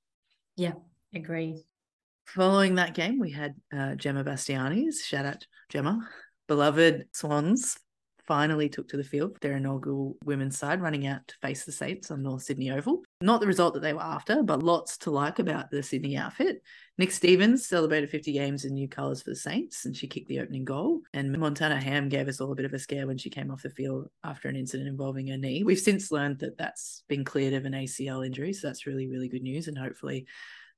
Yeah, 0.56 0.74
agree. 1.14 1.64
Following 2.26 2.76
that 2.76 2.94
game, 2.94 3.20
we 3.20 3.32
had 3.32 3.56
uh, 3.76 3.96
Gemma 3.96 4.24
Bastiani's. 4.24 5.06
Shout 5.06 5.26
out 5.26 5.46
Gemma. 5.70 6.08
Beloved 6.48 7.08
Swans 7.12 7.78
finally 8.28 8.68
took 8.68 8.90
to 8.90 8.98
the 8.98 9.04
field 9.04 9.38
their 9.42 9.56
inaugural 9.56 10.18
women's 10.26 10.58
side, 10.58 10.82
running 10.82 11.08
out 11.08 11.28
to 11.28 11.36
face 11.42 11.64
the 11.64 11.72
Saints 11.72 12.12
on 12.12 12.22
North 12.22 12.44
Sydney 12.44 12.70
Oval. 12.70 13.04
Not 13.22 13.40
the 13.40 13.48
result 13.48 13.74
that 13.74 13.80
they 13.80 13.94
were 13.94 14.04
after, 14.04 14.44
but 14.44 14.62
lots 14.62 14.98
to 15.00 15.12
like 15.12 15.40
about 15.40 15.72
the 15.72 15.82
Sydney 15.82 16.18
outfit. 16.18 16.62
Nick 16.98 17.12
Stevens 17.12 17.68
celebrated 17.68 18.10
50 18.10 18.34
games 18.34 18.66
in 18.66 18.74
new 18.74 18.88
colours 18.88 19.22
for 19.22 19.30
the 19.30 19.36
Saints, 19.36 19.86
and 19.86 19.96
she 19.96 20.08
kicked 20.08 20.28
the 20.28 20.40
opening 20.40 20.66
goal. 20.66 21.02
And 21.14 21.38
Montana 21.38 21.80
Ham 21.80 22.10
gave 22.10 22.28
us 22.28 22.42
all 22.42 22.52
a 22.52 22.56
bit 22.56 22.66
of 22.66 22.74
a 22.74 22.80
scare 22.80 23.08
when 23.08 23.18
she 23.18 23.30
came 23.30 23.50
off 23.50 23.64
the 23.64 23.70
field 23.70 24.10
after 24.24 24.50
an 24.50 24.56
incident 24.56 24.90
involving 24.90 25.28
her 25.28 25.38
knee. 25.38 25.64
We've 25.64 25.80
since 25.80 26.12
learned 26.12 26.40
that 26.40 26.58
that's 26.58 27.04
been 27.08 27.24
cleared 27.24 27.54
of 27.54 27.66
an 27.66 27.74
ACL 27.74 28.26
injury, 28.26 28.54
so 28.54 28.68
that's 28.68 28.86
really, 28.86 29.08
really 29.08 29.30
good 29.30 29.44
news. 29.44 29.68
And 29.68 29.78
hopefully, 29.78 30.26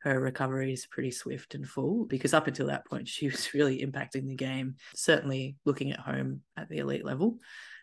her 0.01 0.19
recovery 0.19 0.73
is 0.73 0.85
pretty 0.85 1.11
swift 1.11 1.55
and 1.55 1.67
full 1.67 2.05
because 2.05 2.33
up 2.33 2.47
until 2.47 2.67
that 2.67 2.85
point, 2.85 3.07
she 3.07 3.27
was 3.27 3.53
really 3.53 3.79
impacting 3.79 4.27
the 4.27 4.35
game, 4.35 4.75
certainly 4.95 5.55
looking 5.65 5.91
at 5.91 5.99
home 5.99 6.41
at 6.57 6.69
the 6.69 6.77
elite 6.77 7.05
level. 7.05 7.39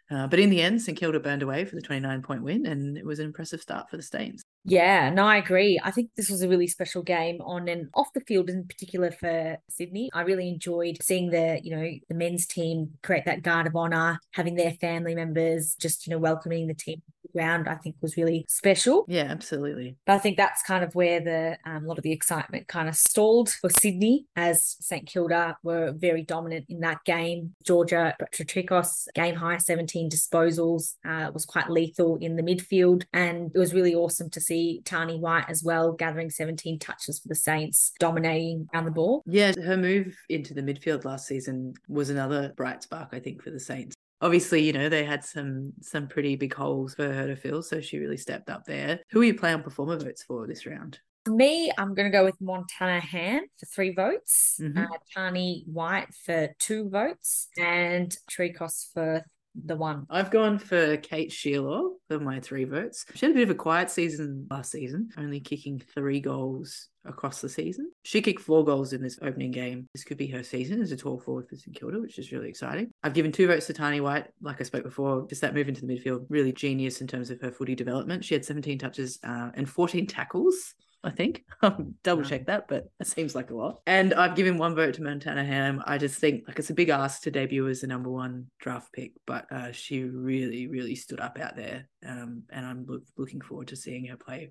Uh, 0.09 0.27
but 0.29 0.39
in 0.39 0.51
the 0.51 0.63
end, 0.63 0.81
St 0.81 0.97
Kilda 0.97 1.19
burned 1.19 1.43
away 1.43 1.65
for 1.65 1.75
the 1.75 1.83
29 1.83 2.23
point 2.23 2.43
win, 2.43 2.65
and 2.67 2.97
it 2.97 3.05
was 3.05 3.19
an 3.19 3.27
impressive 3.27 3.61
start 3.61 3.91
for 3.91 3.97
the 3.97 4.03
Stains. 4.03 4.45
Yeah, 4.65 5.11
no, 5.11 5.25
I 5.25 5.37
agree. 5.37 5.81
I 5.83 5.91
think 5.91 6.11
this 6.17 6.31
was 6.31 6.43
a 6.43 6.49
really 6.49 6.69
special 6.69 7.03
game 7.03 7.41
on 7.41 7.69
and 7.69 7.89
off 7.95 8.13
the 8.15 8.21
field, 8.21 8.49
in 8.49 8.67
particular 8.67 9.11
for 9.11 9.57
Sydney. 9.69 10.11
I 10.15 10.23
really 10.23 10.49
enjoyed 10.49 10.99
seeing 11.03 11.31
the, 11.31 11.61
you 11.63 11.75
know, 11.75 11.89
the 12.09 12.15
men's 12.15 12.47
team 12.47 12.91
create 13.03 13.25
that 13.25 13.43
guard 13.43 13.67
of 13.67 13.75
honor, 13.75 14.21
having 14.33 14.55
their 14.55 14.73
family 14.75 15.17
members 15.17 15.75
just, 15.81 16.07
you 16.07 16.13
know, 16.13 16.19
welcoming 16.19 16.69
the 16.69 16.75
team 16.75 17.03
ground, 17.33 17.69
I 17.69 17.75
think 17.77 17.97
was 18.01 18.17
really 18.17 18.45
special. 18.49 19.05
Yeah, 19.09 19.25
absolutely. 19.25 19.97
But 20.07 20.15
I 20.15 20.19
think 20.19 20.37
that's 20.37 20.63
kind 20.63 20.85
of 20.85 20.95
where 20.95 21.21
the 21.21 21.59
um, 21.65 21.85
a 21.85 21.89
lot 21.89 21.99
of 21.99 22.05
the 22.05 22.13
excitement 22.13 22.69
kind 22.69 22.89
of 22.89 22.97
stalled 22.97 23.51
for 23.51 23.71
Sydney, 23.71 24.27
as 24.37 24.77
St 24.81 25.07
Kilda 25.07 25.57
were 25.63 25.93
very 25.93 26.23
dominant 26.23 26.67
in 26.69 26.81
that 26.81 27.05
game. 27.05 27.55
Georgia 27.65 28.15
Trikos 28.33 29.07
game 29.15 29.35
high 29.35 29.59
17 29.59 30.11
disposals 30.11 30.95
uh, 31.05 31.31
was 31.33 31.45
quite 31.45 31.71
lethal 31.71 32.17
in 32.17 32.37
the 32.37 32.43
midfield, 32.43 33.05
and 33.13 33.51
it 33.55 33.59
was 33.59 33.75
really 33.75 33.95
awesome 33.95 34.31
to 34.31 34.41
see 34.41 34.83
Tani 34.85 35.19
White 35.19 35.47
as 35.49 35.63
well 35.63 35.93
gathering 35.93 36.31
17 36.31 36.79
touches 36.79 37.19
for 37.19 37.29
the 37.29 37.35
Saints, 37.35 37.93
dominating 37.99 38.69
around 38.73 38.85
the 38.85 38.91
ball. 38.91 39.23
Yeah, 39.27 39.53
her 39.63 39.77
move 39.77 40.17
into 40.29 40.55
the 40.55 40.63
midfield 40.63 41.05
last 41.05 41.27
season 41.27 41.75
was 41.89 42.11
another 42.11 42.53
bright 42.57 42.83
spark, 42.83 43.11
I 43.13 43.21
think, 43.21 43.43
for 43.43 43.51
the 43.51 43.61
Saints 43.61 43.96
obviously, 44.21 44.63
you 44.63 44.73
know, 44.73 44.89
they 44.89 45.05
had 45.05 45.25
some 45.25 45.73
some 45.81 46.09
pretty 46.09 46.37
big 46.37 46.55
holes 46.55 46.95
for 46.95 47.13
her 47.13 47.27
to 47.27 47.37
fill, 47.37 47.63
so 47.63 47.81
she 47.81 47.99
really 47.99 48.17
stepped 48.17 48.51
up 48.51 48.65
there. 48.65 49.01
Who 49.11 49.21
are 49.21 49.25
you 49.25 49.35
playing 49.35 49.63
performer 49.63 49.99
votes 49.99 50.23
for 50.23 50.47
this 50.47 50.67
round? 50.67 50.99
For 51.25 51.33
me, 51.33 51.73
I'm 51.77 51.95
going 51.95 52.11
to 52.11 52.17
go 52.17 52.25
with 52.25 52.41
Montana 52.41 53.01
Ham 53.01 53.47
for 53.59 53.67
three 53.67 53.93
votes, 53.93 54.61
mm-hmm. 54.61 54.79
uh, 54.79 54.97
Tani 55.13 55.65
White 55.67 56.15
for 56.25 56.55
two 56.61 56.89
votes, 56.89 57.49
and 57.59 58.17
Trikos 58.31 58.93
for 58.93 59.25
the 59.65 59.77
one. 59.77 60.07
I've 60.11 60.31
gone 60.31 60.59
for 60.59 60.97
Kate 60.99 61.31
Shierlaw 61.31 61.91
for 62.09 62.19
my 62.19 62.41
three 62.41 62.65
votes. 62.65 63.05
She 63.15 63.27
had 63.27 63.33
a 63.33 63.35
bit 63.35 63.45
of 63.45 63.51
a 63.51 63.55
quiet 63.55 63.91
season 63.91 64.47
last 64.51 64.71
season, 64.71 65.11
only 65.17 65.41
kicking 65.41 65.81
three 65.95 66.21
goals 66.21 66.89
across 67.05 67.41
the 67.41 67.49
season. 67.49 67.91
She 68.03 68.21
kicked 68.21 68.43
four 68.43 68.65
goals 68.65 68.93
in 68.93 69.03
this 69.03 69.19
opening 69.23 69.53
game. 69.53 69.89
This 69.95 70.05
could 70.05 70.17
be 70.17 70.27
her 70.29 70.43
season 70.43 70.83
as 70.83 70.93
a 70.93 70.97
tall 70.97 71.19
forward 71.19 71.49
for 71.49 71.57
St 71.57 71.75
Kilda, 71.75 72.01
which 72.01 72.19
is 72.19 72.33
really 72.33 72.49
exciting. 72.49 72.91
I've 73.03 73.15
given 73.15 73.33
two 73.33 73.47
votes 73.47 73.67
to 73.67 73.73
Tani 73.73 74.01
White, 74.01 74.27
like 74.41 74.61
I 74.61 74.65
spoke 74.65 74.85
before, 74.85 75.27
just 75.29 75.41
that 75.41 75.55
move 75.55 75.69
into 75.69 75.87
the 75.87 75.95
midfield, 75.95 76.27
really 76.29 76.53
genius 76.53 77.01
in 77.01 77.07
terms 77.07 77.31
of 77.31 77.41
her 77.41 77.53
footy 77.53 77.75
development. 77.75 78.25
She 78.25 78.35
had 78.35 78.45
17 78.45 78.79
touches 78.79 79.19
uh, 79.25 79.51
and 79.55 79.69
14 79.69 80.07
tackles 80.07 80.75
I 81.07 81.11
think. 81.11 81.45
I'm 81.63 81.95
double 82.03 82.25
check 82.25 82.47
that, 82.47 82.67
but 82.67 82.91
it 82.99 83.07
seems 83.07 83.37
like 83.37 83.51
a 83.51 83.55
lot. 83.55 83.81
And 83.87 84.13
I've 84.13 84.35
given 84.35 84.59
one 84.59 84.75
vote 84.75 84.95
to 84.95 85.03
Montana 85.03 85.45
Ham. 85.45 85.81
I 85.87 85.99
just 85.99 86.19
think 86.19 86.43
like 86.49 86.59
it's 86.59 86.71
a 86.71 86.75
big 86.75 86.89
ask 86.89 87.23
to 87.23 87.31
debut 87.31 87.69
as 87.69 87.81
the 87.81 87.87
number 87.87 88.11
one 88.11 88.47
draft 88.59 88.93
pick, 88.93 89.13
but 89.25 89.51
uh, 89.53 89.71
she 89.71 90.03
really, 90.03 90.67
really 90.67 90.97
stood 90.97 91.21
up 91.21 91.39
out 91.39 91.55
there. 91.55 91.89
Um, 92.05 92.43
and 92.51 92.67
I'm 92.67 92.87
look, 92.87 93.05
looking 93.17 93.41
forward 93.41 93.69
to 93.69 93.77
seeing 93.77 94.07
her 94.07 94.17
play 94.17 94.51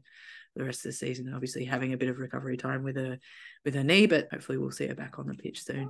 the 0.55 0.63
rest 0.63 0.85
of 0.85 0.91
the 0.91 0.97
season. 0.97 1.33
Obviously, 1.33 1.65
having 1.65 1.91
a 1.91 1.97
bit 1.97 2.09
of 2.09 2.19
recovery 2.19 2.55
time 2.55 2.83
with 2.83 2.95
her 2.95 3.19
with 3.65 3.75
her 3.75 3.83
knee, 3.83 4.05
but 4.05 4.29
hopefully 4.31 4.57
we'll 4.57 4.71
see 4.71 4.87
her 4.87 4.95
back 4.95 5.19
on 5.19 5.27
the 5.27 5.33
pitch 5.33 5.61
soon. 5.61 5.89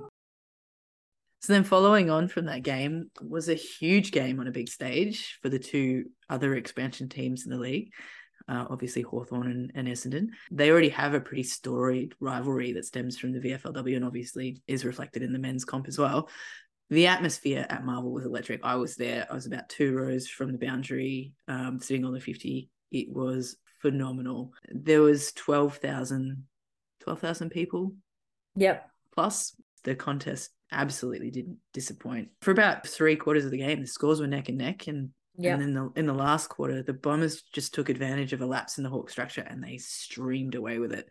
So 1.42 1.52
then, 1.52 1.62
following 1.62 2.10
on 2.10 2.26
from 2.26 2.46
that 2.46 2.64
game, 2.64 3.12
was 3.22 3.48
a 3.48 3.54
huge 3.54 4.10
game 4.10 4.40
on 4.40 4.48
a 4.48 4.52
big 4.52 4.68
stage 4.68 5.38
for 5.42 5.48
the 5.48 5.60
two 5.60 6.06
other 6.28 6.56
expansion 6.56 7.08
teams 7.08 7.44
in 7.44 7.52
the 7.52 7.58
league 7.58 7.92
uh, 8.48 8.66
obviously 8.70 9.02
Hawthorn 9.02 9.50
and, 9.50 9.72
and 9.74 9.88
Essendon. 9.88 10.28
They 10.50 10.70
already 10.70 10.88
have 10.90 11.14
a 11.14 11.20
pretty 11.20 11.42
storied 11.42 12.14
rivalry 12.20 12.72
that 12.72 12.84
stems 12.84 13.18
from 13.18 13.32
the 13.32 13.40
VFLW 13.40 13.96
and 13.96 14.04
obviously 14.04 14.62
is 14.66 14.84
reflected 14.84 15.22
in 15.22 15.32
the 15.32 15.38
men's 15.38 15.64
comp 15.64 15.88
as 15.88 15.98
well. 15.98 16.28
The 16.90 17.08
atmosphere 17.08 17.66
at 17.68 17.84
Marvel 17.84 18.12
was 18.12 18.24
electric. 18.24 18.60
I 18.62 18.76
was 18.76 18.94
there. 18.94 19.26
I 19.28 19.34
was 19.34 19.46
about 19.46 19.68
two 19.68 19.96
rows 19.96 20.28
from 20.28 20.52
the 20.52 20.58
boundary, 20.58 21.32
um, 21.48 21.80
sitting 21.80 22.04
on 22.04 22.12
the 22.12 22.20
50. 22.20 22.70
It 22.92 23.08
was 23.12 23.56
phenomenal. 23.80 24.52
There 24.70 25.02
was 25.02 25.32
12,000 25.32 26.44
12, 27.00 27.50
people. 27.50 27.94
Yep. 28.56 28.88
Plus, 29.14 29.54
the 29.84 29.94
contest 29.94 30.50
absolutely 30.72 31.30
didn't 31.30 31.58
disappoint. 31.72 32.28
For 32.42 32.50
about 32.50 32.86
three 32.86 33.16
quarters 33.16 33.44
of 33.44 33.50
the 33.50 33.58
game, 33.58 33.80
the 33.80 33.86
scores 33.86 34.20
were 34.20 34.26
neck 34.26 34.48
and 34.48 34.58
neck, 34.58 34.88
and 34.88 35.10
Yep. 35.38 35.52
And 35.54 35.62
then 35.62 35.74
the, 35.74 36.00
in 36.00 36.06
the 36.06 36.14
last 36.14 36.48
quarter, 36.48 36.82
the 36.82 36.92
Bombers 36.92 37.42
just 37.52 37.74
took 37.74 37.88
advantage 37.88 38.32
of 38.32 38.40
a 38.40 38.46
lapse 38.46 38.78
in 38.78 38.84
the 38.84 38.90
Hawk 38.90 39.10
structure 39.10 39.42
and 39.42 39.62
they 39.62 39.78
streamed 39.78 40.54
away 40.54 40.78
with 40.78 40.92
it 40.92 41.08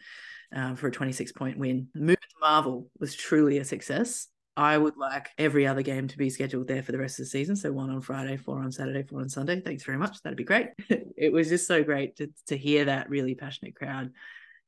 um, 0.53 0.75
for 0.75 0.87
a 0.87 0.91
26 0.91 1.31
point 1.33 1.57
win. 1.57 1.87
Move 1.93 2.19
to 2.19 2.35
Marvel 2.41 2.89
was 2.99 3.15
truly 3.15 3.59
a 3.59 3.65
success. 3.65 4.27
I 4.57 4.77
would 4.77 4.95
like 4.95 5.29
every 5.37 5.67
other 5.67 5.81
game 5.81 6.07
to 6.07 6.17
be 6.17 6.29
scheduled 6.29 6.67
there 6.67 6.81
for 6.81 6.93
the 6.93 6.97
rest 6.97 7.19
of 7.19 7.25
the 7.25 7.29
season. 7.29 7.57
So 7.57 7.73
one 7.73 7.89
on 7.89 8.01
Friday, 8.01 8.37
four 8.37 8.59
on 8.59 8.71
Saturday, 8.71 9.03
four 9.03 9.19
on 9.19 9.29
Sunday. 9.29 9.59
Thanks 9.59 9.83
very 9.83 9.97
much. 9.97 10.21
That'd 10.21 10.37
be 10.37 10.45
great. 10.45 10.69
it 11.17 11.33
was 11.33 11.49
just 11.49 11.67
so 11.67 11.83
great 11.83 12.15
to, 12.17 12.31
to 12.47 12.57
hear 12.57 12.85
that 12.85 13.09
really 13.09 13.35
passionate 13.35 13.75
crowd 13.75 14.11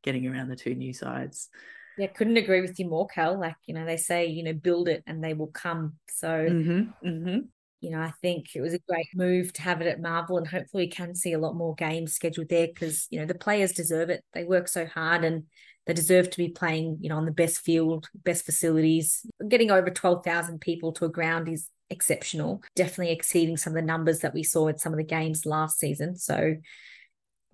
getting 0.03 0.27
around 0.27 0.49
the 0.49 0.57
two 0.57 0.75
new 0.75 0.93
sides. 0.93 1.49
Yeah, 1.97 2.07
couldn't 2.07 2.37
agree 2.37 2.61
with 2.61 2.77
you 2.79 2.87
more, 2.87 3.07
Cal. 3.07 3.39
Like, 3.39 3.55
you 3.65 3.73
know, 3.73 3.85
they 3.85 3.97
say, 3.97 4.27
you 4.27 4.43
know, 4.43 4.53
build 4.53 4.89
it 4.89 5.03
and 5.07 5.23
they 5.23 5.33
will 5.33 5.47
come. 5.47 5.93
So 6.09 6.27
mm-hmm, 6.27 7.07
mm-hmm 7.07 7.37
you 7.81 7.91
know, 7.91 7.99
I 7.99 8.11
think 8.21 8.55
it 8.55 8.61
was 8.61 8.73
a 8.73 8.79
great 8.87 9.07
move 9.13 9.53
to 9.53 9.61
have 9.61 9.81
it 9.81 9.87
at 9.87 10.01
Marvel, 10.01 10.37
and 10.37 10.47
hopefully 10.47 10.83
we 10.83 10.89
can 10.89 11.15
see 11.15 11.33
a 11.33 11.39
lot 11.39 11.55
more 11.55 11.75
games 11.75 12.13
scheduled 12.13 12.49
there 12.49 12.67
because 12.67 13.07
you 13.09 13.19
know 13.19 13.25
the 13.25 13.35
players 13.35 13.71
deserve 13.71 14.09
it. 14.09 14.23
They 14.33 14.43
work 14.43 14.67
so 14.67 14.85
hard 14.85 15.23
and 15.23 15.43
they 15.85 15.93
deserve 15.93 16.29
to 16.29 16.37
be 16.37 16.49
playing, 16.49 16.97
you 17.01 17.09
know, 17.09 17.17
on 17.17 17.25
the 17.25 17.31
best 17.31 17.59
field, 17.59 18.09
best 18.25 18.45
facilities. 18.45 19.25
Getting 19.47 19.71
over 19.71 19.89
twelve 19.89 20.23
thousand 20.23 20.59
people 20.59 20.91
to 20.93 21.05
a 21.05 21.09
ground 21.09 21.47
is 21.47 21.69
exceptional, 21.89 22.61
definitely 22.75 23.13
exceeding 23.13 23.57
some 23.57 23.71
of 23.71 23.75
the 23.75 23.81
numbers 23.87 24.19
that 24.19 24.33
we 24.33 24.43
saw 24.43 24.67
at 24.67 24.79
some 24.79 24.93
of 24.93 24.97
the 24.97 25.05
games 25.05 25.45
last 25.45 25.79
season. 25.79 26.15
So 26.17 26.55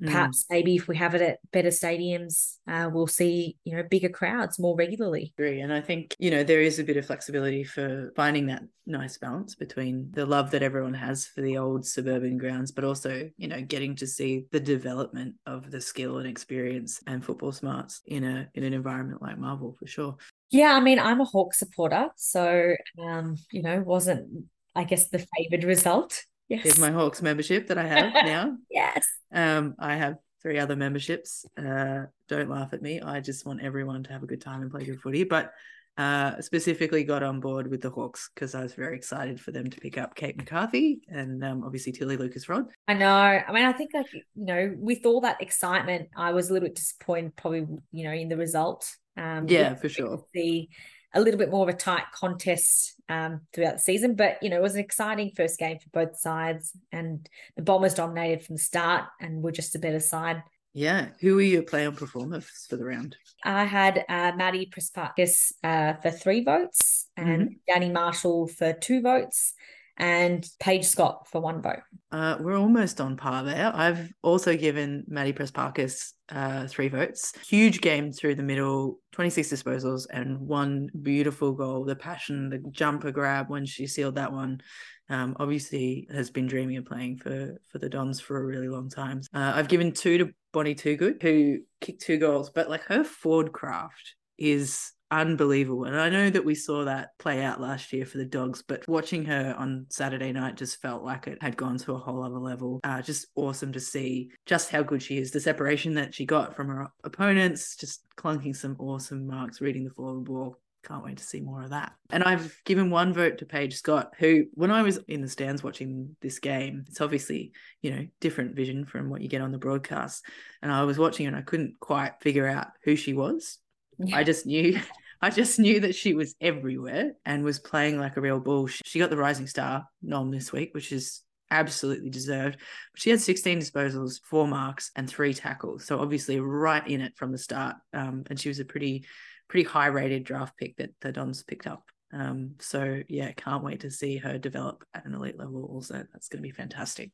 Mm. 0.01 0.07
Perhaps 0.07 0.45
maybe 0.49 0.75
if 0.75 0.87
we 0.87 0.97
have 0.97 1.13
it 1.13 1.21
at 1.21 1.39
better 1.51 1.69
stadiums, 1.69 2.57
uh, 2.67 2.89
we'll 2.91 3.07
see 3.07 3.57
you 3.63 3.75
know 3.75 3.83
bigger 3.83 4.09
crowds 4.09 4.57
more 4.59 4.75
regularly. 4.75 5.33
Agree, 5.37 5.61
and 5.61 5.71
I 5.71 5.81
think 5.81 6.15
you 6.17 6.31
know 6.31 6.43
there 6.43 6.61
is 6.61 6.79
a 6.79 6.83
bit 6.83 6.97
of 6.97 7.05
flexibility 7.05 7.63
for 7.63 8.11
finding 8.15 8.47
that 8.47 8.63
nice 8.85 9.17
balance 9.17 9.55
between 9.55 10.09
the 10.11 10.25
love 10.25 10.51
that 10.51 10.63
everyone 10.63 10.95
has 10.95 11.27
for 11.27 11.41
the 11.41 11.57
old 11.57 11.85
suburban 11.85 12.37
grounds, 12.37 12.71
but 12.71 12.83
also 12.83 13.29
you 13.37 13.47
know 13.47 13.61
getting 13.61 13.95
to 13.97 14.07
see 14.07 14.45
the 14.51 14.59
development 14.59 15.35
of 15.45 15.69
the 15.69 15.79
skill 15.79 16.17
and 16.17 16.27
experience 16.27 16.99
and 17.05 17.23
football 17.23 17.51
smarts 17.51 18.01
in 18.07 18.23
a 18.23 18.49
in 18.55 18.63
an 18.63 18.73
environment 18.73 19.21
like 19.21 19.37
Marvel 19.37 19.75
for 19.77 19.87
sure. 19.87 20.15
Yeah, 20.49 20.73
I 20.73 20.79
mean, 20.81 20.99
I'm 20.99 21.21
a 21.21 21.25
Hawk 21.25 21.53
supporter, 21.53 22.09
so 22.15 22.75
um, 22.99 23.37
you 23.51 23.61
know, 23.61 23.81
wasn't 23.81 24.45
I 24.75 24.85
guess 24.85 25.09
the 25.09 25.25
favored 25.37 25.65
result 25.65 26.23
Yes. 26.49 26.63
Here's 26.63 26.79
my 26.79 26.91
Hawks 26.91 27.21
membership 27.21 27.67
that 27.67 27.77
I 27.77 27.85
have 27.85 28.13
now. 28.25 28.57
yes. 28.69 29.07
Um, 29.31 29.75
I 29.79 29.95
have 29.95 30.17
three 30.41 30.59
other 30.59 30.75
memberships. 30.75 31.45
Uh, 31.57 32.03
don't 32.27 32.49
laugh 32.49 32.73
at 32.73 32.81
me. 32.81 33.01
I 33.01 33.21
just 33.21 33.45
want 33.45 33.61
everyone 33.61 34.03
to 34.03 34.11
have 34.11 34.23
a 34.23 34.27
good 34.27 34.41
time 34.41 34.61
and 34.61 34.69
play 34.69 34.83
good 34.83 35.01
footy. 35.01 35.23
But 35.23 35.53
uh, 35.97 36.41
specifically 36.41 37.03
got 37.03 37.21
on 37.23 37.39
board 37.39 37.69
with 37.69 37.81
the 37.81 37.89
Hawks 37.89 38.29
because 38.33 38.55
I 38.55 38.63
was 38.63 38.73
very 38.73 38.95
excited 38.95 39.39
for 39.39 39.51
them 39.51 39.69
to 39.69 39.79
pick 39.79 39.97
up 39.97 40.15
Kate 40.15 40.35
McCarthy 40.35 41.01
and 41.07 41.43
um, 41.43 41.63
obviously 41.63 41.91
Tilly 41.91 42.17
Lucas 42.17 42.49
Rodd. 42.49 42.65
I 42.87 42.95
know. 42.95 43.07
I 43.07 43.51
mean, 43.51 43.65
I 43.65 43.73
think 43.73 43.91
like 43.93 44.11
you 44.11 44.23
know, 44.35 44.73
with 44.77 45.05
all 45.05 45.21
that 45.21 45.41
excitement, 45.41 46.09
I 46.17 46.33
was 46.33 46.49
a 46.49 46.53
little 46.53 46.67
bit 46.67 46.75
disappointed, 46.75 47.35
probably 47.35 47.67
you 47.91 48.03
know, 48.03 48.11
in 48.11 48.27
the 48.27 48.37
result. 48.37 48.89
Um, 49.17 49.47
yeah, 49.47 49.75
for 49.75 49.89
sure. 49.89 50.25
The 50.33 50.67
a 51.13 51.21
little 51.21 51.37
bit 51.37 51.51
more 51.51 51.67
of 51.67 51.73
a 51.73 51.77
tight 51.77 52.05
contest 52.13 52.95
um, 53.09 53.41
throughout 53.53 53.73
the 53.73 53.79
season. 53.79 54.15
But 54.15 54.41
you 54.41 54.49
know, 54.49 54.57
it 54.57 54.61
was 54.61 54.75
an 54.75 54.81
exciting 54.81 55.31
first 55.35 55.59
game 55.59 55.79
for 55.79 55.89
both 55.89 56.19
sides, 56.19 56.75
and 56.91 57.27
the 57.55 57.63
Bombers 57.63 57.93
dominated 57.93 58.45
from 58.45 58.55
the 58.55 58.61
start, 58.61 59.05
and 59.19 59.43
were 59.43 59.51
just 59.51 59.75
a 59.75 59.79
better 59.79 59.99
side. 59.99 60.43
Yeah, 60.73 61.09
who 61.21 61.35
were 61.35 61.41
your 61.41 61.61
play 61.61 61.85
on 61.85 61.95
performers 61.95 62.65
for 62.67 62.77
the 62.77 62.85
round? 62.85 63.15
I 63.43 63.63
had 63.65 64.05
uh, 64.09 64.31
Maddie 64.35 64.71
Prespakis 64.75 65.51
uh, 65.63 65.93
for 66.01 66.09
three 66.09 66.43
votes, 66.43 67.09
and 67.15 67.41
mm-hmm. 67.41 67.53
Danny 67.67 67.89
Marshall 67.89 68.47
for 68.47 68.73
two 68.73 69.01
votes, 69.01 69.53
and 69.97 70.45
Paige 70.59 70.85
Scott 70.85 71.27
for 71.27 71.41
one 71.41 71.61
vote. 71.61 71.81
Uh, 72.11 72.37
we're 72.39 72.57
almost 72.57 72.99
on 72.99 73.15
par 73.15 73.43
there. 73.43 73.71
I've 73.73 74.11
also 74.21 74.55
given 74.57 75.03
Maddie 75.07 75.33
Prespakis 75.33 76.13
uh, 76.29 76.67
three 76.67 76.87
votes. 76.87 77.33
Huge 77.47 77.81
game 77.81 78.11
through 78.11 78.35
the 78.35 78.43
middle, 78.43 78.99
26 79.11 79.49
disposals, 79.49 80.07
and 80.11 80.39
one 80.39 80.89
beautiful 81.01 81.51
goal. 81.51 81.85
The 81.85 81.95
passion, 81.95 82.49
the 82.49 82.63
jumper 82.71 83.11
grab 83.11 83.49
when 83.49 83.65
she 83.65 83.87
sealed 83.87 84.15
that 84.15 84.31
one. 84.31 84.61
Um, 85.09 85.35
obviously, 85.39 86.07
has 86.11 86.31
been 86.31 86.47
dreaming 86.47 86.77
of 86.77 86.85
playing 86.85 87.17
for 87.17 87.61
for 87.67 87.77
the 87.77 87.89
Dons 87.89 88.19
for 88.19 88.37
a 88.37 88.45
really 88.45 88.69
long 88.69 88.89
time. 88.89 89.21
Uh, 89.33 89.53
I've 89.55 89.67
given 89.67 89.91
two 89.91 90.17
to 90.17 90.29
Bonnie 90.53 90.75
Toogood, 90.75 91.21
who 91.21 91.59
kicked 91.81 92.01
two 92.01 92.17
goals, 92.17 92.49
but 92.49 92.69
like 92.69 92.83
her 92.83 93.03
forward 93.03 93.51
craft 93.51 94.15
is 94.37 94.91
unbelievable. 95.13 95.85
And 95.85 95.99
I 95.99 96.09
know 96.09 96.29
that 96.29 96.43
we 96.43 96.55
saw 96.55 96.85
that 96.85 97.17
play 97.19 97.43
out 97.43 97.61
last 97.61 97.93
year 97.93 98.05
for 98.05 98.17
the 98.17 98.25
dogs, 98.25 98.63
but 98.63 98.87
watching 98.87 99.25
her 99.25 99.55
on 99.57 99.85
Saturday 99.89 100.31
night 100.31 100.55
just 100.55 100.81
felt 100.81 101.03
like 101.03 101.27
it 101.27 101.37
had 101.41 101.55
gone 101.55 101.77
to 101.79 101.93
a 101.93 101.99
whole 101.99 102.23
other 102.23 102.39
level. 102.39 102.79
Uh, 102.83 103.01
just 103.01 103.27
awesome 103.35 103.71
to 103.73 103.79
see 103.79 104.31
just 104.45 104.71
how 104.71 104.81
good 104.81 105.03
she 105.03 105.17
is. 105.17 105.29
The 105.29 105.39
separation 105.39 105.93
that 105.95 106.15
she 106.15 106.25
got 106.25 106.55
from 106.55 106.67
her 106.67 106.87
opponents, 107.03 107.75
just 107.75 108.03
clunking 108.17 108.55
some 108.55 108.75
awesome 108.79 109.27
marks, 109.27 109.61
reading 109.61 109.83
the 109.83 109.91
forward 109.91 110.25
ball. 110.25 110.57
Can't 110.83 111.05
wait 111.05 111.17
to 111.17 111.23
see 111.23 111.39
more 111.39 111.63
of 111.63 111.69
that. 111.69 111.93
And 112.09 112.23
I've 112.23 112.59
given 112.65 112.89
one 112.89 113.13
vote 113.13 113.37
to 113.37 113.45
Paige 113.45 113.75
Scott, 113.75 114.13
who, 114.17 114.47
when 114.53 114.69
I 114.69 114.81
was 114.81 114.97
in 115.07 115.21
the 115.21 115.29
stands 115.29 115.63
watching 115.63 116.13
this 116.21 116.39
game, 116.39 116.83
it's 116.89 116.99
obviously, 116.99 117.53
you 117.81 117.91
know, 117.91 118.07
different 118.19 118.55
vision 118.55 118.83
from 118.83 119.09
what 119.09 119.21
you 119.21 119.29
get 119.29 119.41
on 119.41 119.53
the 119.53 119.57
broadcast. 119.57 120.25
And 120.61 120.71
I 120.71 120.83
was 120.83 120.97
watching 120.97 121.27
and 121.27 121.37
I 121.37 121.41
couldn't 121.41 121.79
quite 121.79 122.13
figure 122.19 122.47
out 122.47 122.67
who 122.83 122.97
she 122.97 123.13
was. 123.13 123.59
Yeah. 123.97 124.17
I 124.17 124.23
just 124.23 124.45
knew 124.45 124.77
I 125.23 125.29
just 125.29 125.57
knew 125.57 125.79
that 125.79 125.95
she 125.95 126.13
was 126.13 126.35
everywhere 126.41 127.13
and 127.25 127.45
was 127.45 127.57
playing 127.57 127.97
like 127.97 128.17
a 128.17 128.21
real 128.21 128.41
bull. 128.41 128.67
She 128.67 128.99
got 128.99 129.09
the 129.09 129.15
Rising 129.15 129.47
Star 129.47 129.85
nom 130.01 130.31
this 130.31 130.51
week, 130.51 130.71
which 130.73 130.91
is 130.91 131.21
absolutely 131.49 132.09
deserved. 132.09 132.57
She 132.97 133.09
had 133.09 133.21
16 133.21 133.61
disposals, 133.61 134.19
four 134.25 134.49
marks, 134.49 134.91
and 134.97 135.09
three 135.09 135.33
tackles. 135.33 135.85
So 135.85 136.01
obviously 136.01 136.41
right 136.41 136.85
in 136.85 136.99
it 136.99 137.15
from 137.15 137.31
the 137.31 137.37
start. 137.37 137.77
Um, 137.93 138.25
and 138.29 138.37
she 138.37 138.49
was 138.49 138.59
a 138.59 138.65
pretty, 138.65 139.05
pretty 139.47 139.65
high 139.65 139.87
rated 139.87 140.25
draft 140.25 140.57
pick 140.57 140.75
that 140.75 140.89
the 140.99 141.13
Dons 141.13 141.41
picked 141.41 141.67
up. 141.67 141.85
Um, 142.11 142.55
so 142.59 143.01
yeah, 143.07 143.31
can't 143.31 143.63
wait 143.63 143.79
to 143.79 143.91
see 143.91 144.17
her 144.17 144.37
develop 144.37 144.83
at 144.93 145.05
an 145.05 145.13
elite 145.13 145.39
level. 145.39 145.63
Also, 145.71 146.03
that's 146.11 146.27
going 146.27 146.43
to 146.43 146.49
be 146.49 146.51
fantastic. 146.51 147.11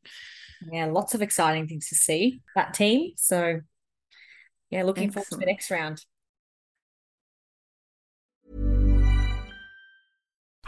Yeah, 0.72 0.88
lots 0.88 1.14
of 1.14 1.22
exciting 1.22 1.68
things 1.68 1.90
to 1.90 1.96
see 1.96 2.42
that 2.56 2.74
team. 2.74 3.12
So 3.18 3.60
yeah, 4.72 4.82
looking 4.82 5.10
Excellent. 5.10 5.28
forward 5.28 5.42
to 5.42 5.46
the 5.46 5.52
next 5.52 5.70
round. 5.70 6.04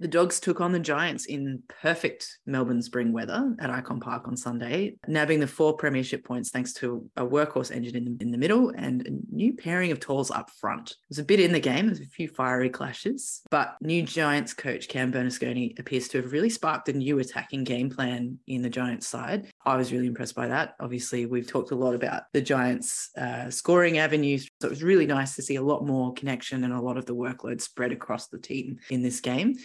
The 0.00 0.06
Dogs 0.06 0.38
took 0.38 0.60
on 0.60 0.70
the 0.70 0.78
Giants 0.78 1.26
in 1.26 1.60
perfect 1.82 2.38
Melbourne 2.46 2.82
spring 2.82 3.12
weather 3.12 3.52
at 3.58 3.68
Icon 3.68 3.98
Park 3.98 4.28
on 4.28 4.36
Sunday, 4.36 4.94
nabbing 5.08 5.40
the 5.40 5.46
four 5.48 5.76
premiership 5.76 6.24
points 6.24 6.50
thanks 6.50 6.72
to 6.74 7.10
a 7.16 7.26
workhorse 7.26 7.74
engine 7.74 7.96
in 7.96 8.04
the, 8.04 8.16
in 8.20 8.30
the 8.30 8.38
middle 8.38 8.70
and 8.76 9.04
a 9.04 9.34
new 9.34 9.54
pairing 9.54 9.90
of 9.90 9.98
talls 9.98 10.30
up 10.30 10.50
front. 10.60 10.90
It 10.90 10.96
was 11.08 11.18
a 11.18 11.24
bit 11.24 11.40
in 11.40 11.50
the 11.50 11.58
game, 11.58 11.86
there's 11.86 11.98
a 11.98 12.04
few 12.04 12.28
fiery 12.28 12.70
clashes, 12.70 13.42
but 13.50 13.74
new 13.80 14.04
Giants 14.04 14.54
coach 14.54 14.86
Cam 14.86 15.12
Bernasconi 15.12 15.76
appears 15.80 16.06
to 16.08 16.22
have 16.22 16.30
really 16.30 16.50
sparked 16.50 16.88
a 16.88 16.92
new 16.92 17.18
attacking 17.18 17.64
game 17.64 17.90
plan 17.90 18.38
in 18.46 18.62
the 18.62 18.70
Giants 18.70 19.08
side. 19.08 19.50
I 19.66 19.76
was 19.76 19.92
really 19.92 20.06
impressed 20.06 20.36
by 20.36 20.46
that. 20.46 20.76
Obviously, 20.78 21.26
we've 21.26 21.48
talked 21.48 21.72
a 21.72 21.76
lot 21.76 21.96
about 21.96 22.22
the 22.32 22.40
Giants' 22.40 23.10
uh, 23.18 23.50
scoring 23.50 23.98
avenues, 23.98 24.48
so 24.60 24.68
it 24.68 24.70
was 24.70 24.84
really 24.84 25.06
nice 25.06 25.34
to 25.34 25.42
see 25.42 25.56
a 25.56 25.62
lot 25.62 25.84
more 25.84 26.12
connection 26.12 26.62
and 26.62 26.72
a 26.72 26.80
lot 26.80 26.98
of 26.98 27.06
the 27.06 27.16
workload 27.16 27.60
spread 27.60 27.90
across 27.90 28.28
the 28.28 28.38
team 28.38 28.78
in 28.90 29.02
this 29.02 29.18
game. 29.18 29.56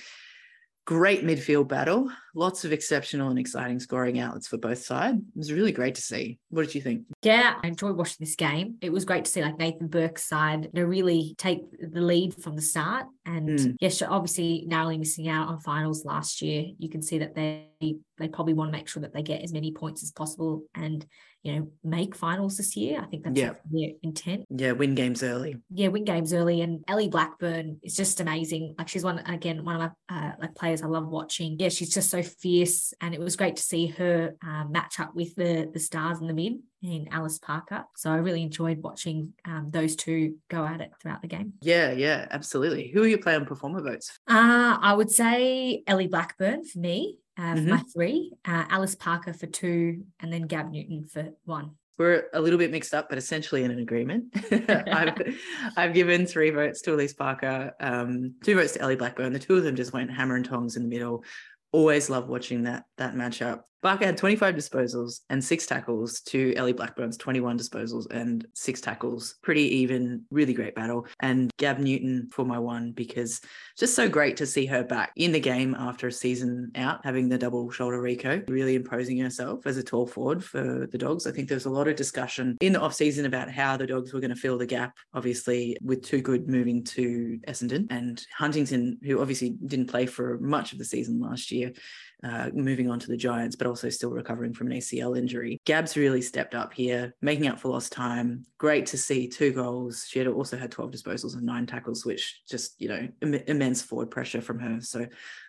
Great 0.85 1.23
midfield 1.23 1.69
battle, 1.69 2.11
lots 2.35 2.65
of 2.65 2.73
exceptional 2.73 3.29
and 3.29 3.39
exciting 3.39 3.79
scoring 3.79 4.19
outlets 4.19 4.49
for 4.49 4.57
both 4.57 4.79
sides. 4.79 5.17
It 5.17 5.37
was 5.37 5.53
really 5.53 5.71
great 5.71 5.95
to 5.95 6.01
see. 6.01 6.39
What 6.49 6.63
did 6.65 6.75
you 6.75 6.81
think? 6.81 7.05
Yeah, 7.21 7.57
I 7.63 7.67
enjoyed 7.67 7.95
watching 7.95 8.17
this 8.19 8.35
game. 8.35 8.75
It 8.81 8.91
was 8.91 9.05
great 9.05 9.23
to 9.23 9.31
see 9.31 9.41
like 9.41 9.57
Nathan 9.57 9.87
Burke's 9.87 10.25
side 10.27 10.65
you 10.73 10.81
know, 10.81 10.83
really 10.83 11.35
take 11.37 11.61
the 11.79 12.01
lead 12.01 12.35
from 12.35 12.57
the 12.57 12.61
start. 12.61 13.05
And 13.25 13.57
Mm. 13.59 13.75
yes, 13.79 14.01
obviously 14.01 14.65
narrowly 14.67 14.97
missing 14.97 15.29
out 15.29 15.47
on 15.47 15.61
finals 15.61 16.03
last 16.03 16.41
year. 16.41 16.65
You 16.77 16.89
can 16.89 17.01
see 17.01 17.19
that 17.19 17.33
they 17.33 17.69
they 18.17 18.27
probably 18.27 18.53
want 18.53 18.71
to 18.71 18.77
make 18.77 18.87
sure 18.87 19.01
that 19.01 19.13
they 19.13 19.23
get 19.23 19.41
as 19.41 19.51
many 19.53 19.71
points 19.71 20.03
as 20.03 20.11
possible 20.11 20.63
and 20.75 21.05
you 21.43 21.53
know 21.55 21.67
make 21.83 22.15
finals 22.15 22.57
this 22.57 22.75
year. 22.75 23.01
I 23.01 23.05
think 23.05 23.23
that's 23.23 23.39
Yeah. 23.39 23.53
their 23.69 23.89
intent. 24.01 24.45
Yeah, 24.49 24.71
win 24.71 24.95
games 24.95 25.21
early. 25.23 25.57
yeah, 25.69 25.89
win 25.89 26.05
games 26.05 26.33
early. 26.33 26.61
And 26.61 26.83
Ellie 26.87 27.09
Blackburn 27.09 27.79
is 27.83 27.95
just 27.95 28.19
amazing. 28.21 28.75
Like 28.77 28.87
she's 28.87 29.03
one 29.03 29.19
again, 29.19 29.63
one 29.65 29.75
of 29.81 29.91
my 30.09 30.15
uh, 30.15 30.31
like 30.41 30.55
players 30.55 30.81
I 30.81 30.87
love 30.87 31.07
watching. 31.07 31.57
Yeah, 31.59 31.69
she's 31.69 31.93
just 31.93 32.09
so 32.09 32.23
fierce, 32.23 32.93
and 33.01 33.13
it 33.13 33.19
was 33.19 33.35
great 33.35 33.57
to 33.57 33.63
see 33.63 33.87
her 33.87 34.35
uh, 34.45 34.65
match 34.69 34.99
up 34.99 35.13
with 35.15 35.35
the 35.35 35.69
the 35.73 35.79
stars 35.79 36.19
in 36.21 36.27
the 36.27 36.33
mid 36.33 36.53
in 36.81 37.07
Alyce 37.11 37.39
Parker. 37.39 37.85
So 37.95 38.11
I 38.11 38.15
really 38.17 38.41
enjoyed 38.41 38.81
watching 38.83 39.33
um, 39.45 39.69
those 39.71 39.95
two 39.95 40.35
go 40.49 40.65
at 40.65 40.81
it 40.81 40.91
throughout 41.01 41.21
the 41.21 41.29
game. 41.29 41.53
Yeah, 41.61 41.91
yeah, 41.93 42.27
absolutely. 42.29 42.89
Who 42.93 43.03
are 43.03 43.07
your 43.07 43.19
player 43.19 43.37
and 43.37 43.47
performer 43.47 43.81
votes? 43.81 44.11
Uh, 44.27 44.77
I 44.81 44.93
would 44.93 45.09
say 45.09 45.83
Ellie 45.87 46.07
Blackburn 46.07 46.65
for 46.65 46.79
me, 46.79 47.19
uh, 47.37 47.55
for 47.55 47.61
Mhm. 47.61 47.67
my 47.69 47.83
three, 47.93 48.33
uh, 48.45 48.65
Alyce 48.69 48.95
Parker 48.95 49.33
for 49.33 49.47
two, 49.47 50.05
and 50.19 50.31
then 50.31 50.43
Gab 50.43 50.71
Newton 50.71 51.05
for 51.05 51.29
one. 51.45 51.71
We're 51.97 52.25
a 52.33 52.41
little 52.41 52.57
bit 52.57 52.71
mixed 52.71 52.93
up, 52.93 53.07
but 53.09 53.17
essentially 53.19 53.63
in 53.63 53.69
an 53.71 53.79
agreement. 53.79 54.25
I've, 54.69 55.13
I've 55.77 55.93
given 55.93 56.25
three 56.25 56.49
votes 56.49 56.81
to 56.83 56.93
Alyce 56.93 57.13
Parker, 57.13 57.71
um, 57.79 58.33
two 58.43 58.55
votes 58.55 58.73
to 58.73 58.81
Ellie 58.81 58.95
Blackburn. 58.95 59.31
The 59.31 59.39
two 59.39 59.55
of 59.55 59.63
them 59.63 59.75
just 59.75 59.93
went 59.93 60.11
hammer 60.11 60.35
and 60.35 60.43
tongs 60.45 60.75
in 60.75 60.83
the 60.83 60.89
middle. 60.89 61.23
Always 61.71 62.09
love 62.09 62.27
watching 62.29 62.63
that 62.63 62.85
that 62.97 63.13
matchup. 63.15 63.61
Parker 63.83 64.05
had 64.05 64.17
25 64.17 64.55
disposals 64.55 65.19
and 65.29 65.43
six 65.43 65.65
tackles 65.65 66.21
to 66.21 66.53
Ellie 66.55 66.71
Blackburn's 66.71 67.17
21 67.17 67.59
disposals 67.59 68.09
and 68.11 68.47
six 68.53 68.79
tackles. 68.79 69.35
Pretty 69.43 69.63
even, 69.63 70.23
really 70.31 70.53
great 70.53 70.73
battle. 70.73 71.05
And 71.19 71.51
Gab 71.57 71.79
Newton 71.79 72.29
for 72.31 72.45
my 72.45 72.57
one 72.57 72.93
because 72.93 73.41
just 73.77 73.93
so 73.93 74.07
great 74.07 74.37
to 74.37 74.45
see 74.45 74.65
her 74.67 74.85
back 74.85 75.11
in 75.17 75.33
the 75.33 75.39
game 75.39 75.75
after 75.77 76.07
a 76.07 76.11
season 76.13 76.71
out, 76.75 77.01
having 77.03 77.27
the 77.27 77.37
double 77.37 77.69
shoulder 77.71 78.01
reco, 78.01 78.49
really 78.49 78.75
imposing 78.75 79.17
herself 79.17 79.67
as 79.67 79.75
a 79.75 79.83
tall 79.83 80.07
forward 80.07 80.41
for 80.41 80.87
the 80.89 80.97
Dogs. 80.97 81.27
I 81.27 81.31
think 81.31 81.49
there 81.49 81.57
was 81.57 81.65
a 81.65 81.69
lot 81.69 81.89
of 81.89 81.97
discussion 81.97 82.57
in 82.61 82.71
the 82.71 82.79
off 82.79 82.93
season 82.93 83.25
about 83.25 83.51
how 83.51 83.75
the 83.75 83.85
Dogs 83.85 84.13
were 84.13 84.21
going 84.21 84.29
to 84.29 84.35
fill 84.37 84.57
the 84.57 84.65
gap, 84.65 84.95
obviously 85.13 85.75
with 85.81 86.03
Toogood 86.03 86.47
moving 86.47 86.85
to 86.85 87.37
Essendon 87.49 87.87
and 87.89 88.25
Huntington, 88.37 88.99
who 89.03 89.19
obviously 89.19 89.57
didn't 89.65 89.89
play 89.89 90.05
for 90.05 90.39
much 90.39 90.71
of 90.71 90.77
the 90.77 90.85
season 90.85 91.19
last 91.19 91.51
year 91.51 91.73
uh, 92.23 92.49
moving 92.53 92.89
on 92.89 92.99
to 92.99 93.07
the 93.07 93.17
Giants, 93.17 93.55
but 93.55 93.67
also 93.67 93.89
still 93.89 94.11
recovering 94.11 94.53
from 94.53 94.67
an 94.67 94.77
ACL 94.77 95.17
injury. 95.17 95.59
Gab's 95.65 95.97
really 95.97 96.21
stepped 96.21 96.55
up 96.55 96.73
here, 96.73 97.13
making 97.21 97.47
up 97.47 97.59
for 97.59 97.69
lost 97.69 97.91
time. 97.91 98.45
Great 98.57 98.85
to 98.87 98.97
see 98.97 99.27
two 99.27 99.51
goals. 99.51 100.05
She 100.07 100.19
had 100.19 100.27
also 100.27 100.57
had 100.57 100.71
12 100.71 100.91
disposals 100.91 101.33
and 101.35 101.43
nine 101.43 101.65
tackles, 101.65 102.05
which 102.05 102.41
just, 102.49 102.79
you 102.79 102.87
know, 102.87 103.07
Im- 103.21 103.33
immense 103.33 103.81
forward 103.81 104.11
pressure 104.11 104.41
from 104.41 104.59
her. 104.59 104.79
So 104.81 105.05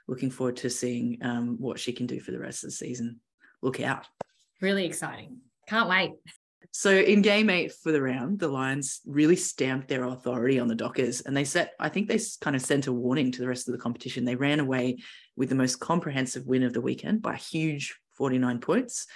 looking 0.09 0.31
forward 0.31 0.57
to 0.57 0.71
seeing 0.71 1.19
um, 1.23 1.57
what 1.59 1.79
she 1.79 1.93
can 1.93 2.07
do 2.07 2.21
for 2.21 2.33
the 2.33 2.41
rest 2.41 2.65
of 2.65 2.69
the 2.69 2.77
season. 2.77 3.21
Look 3.63 3.81
out. 3.81 4.07
Really 4.61 4.85
exciting. 4.85 5.39
Can't 5.69 5.89
wait. 5.89 6.13
So 6.73 6.91
in 6.91 7.23
game 7.23 7.51
eight 7.51 7.73
for 7.73 7.93
the 7.93 8.03
round, 8.03 8.39
the 8.39 8.49
Lions 8.49 9.01
really 9.07 9.37
stamped 9.37 9.89
their 9.89 10.05
authority 10.05 10.59
on 10.59 10.69
the 10.69 10.75
Dockers 10.75 11.21
and 11.23 11.37
they 11.37 11.45
set, 11.45 11.73
I 11.79 11.89
think 11.89 12.09
they 12.09 12.19
kind 12.41 12.57
of 12.57 12.63
sent 12.63 12.87
a 12.87 12.93
warning 12.93 13.33
to 13.33 13.41
the 13.41 13.49
rest 13.49 13.69
of 13.69 13.73
the 13.73 13.81
competition. 13.81 14.25
They 14.25 14.37
ran 14.37 14.61
away 14.61 14.99
with 15.37 15.49
the 15.49 15.55
most 15.55 15.81
comprehensive 15.81 16.47
win 16.47 16.63
of 16.63 16.73
the 16.73 16.81
weekend 16.81 17.23
by 17.23 17.35
a 17.35 17.39
huge 17.39 17.97
49 18.15 18.61
points. 18.61 19.07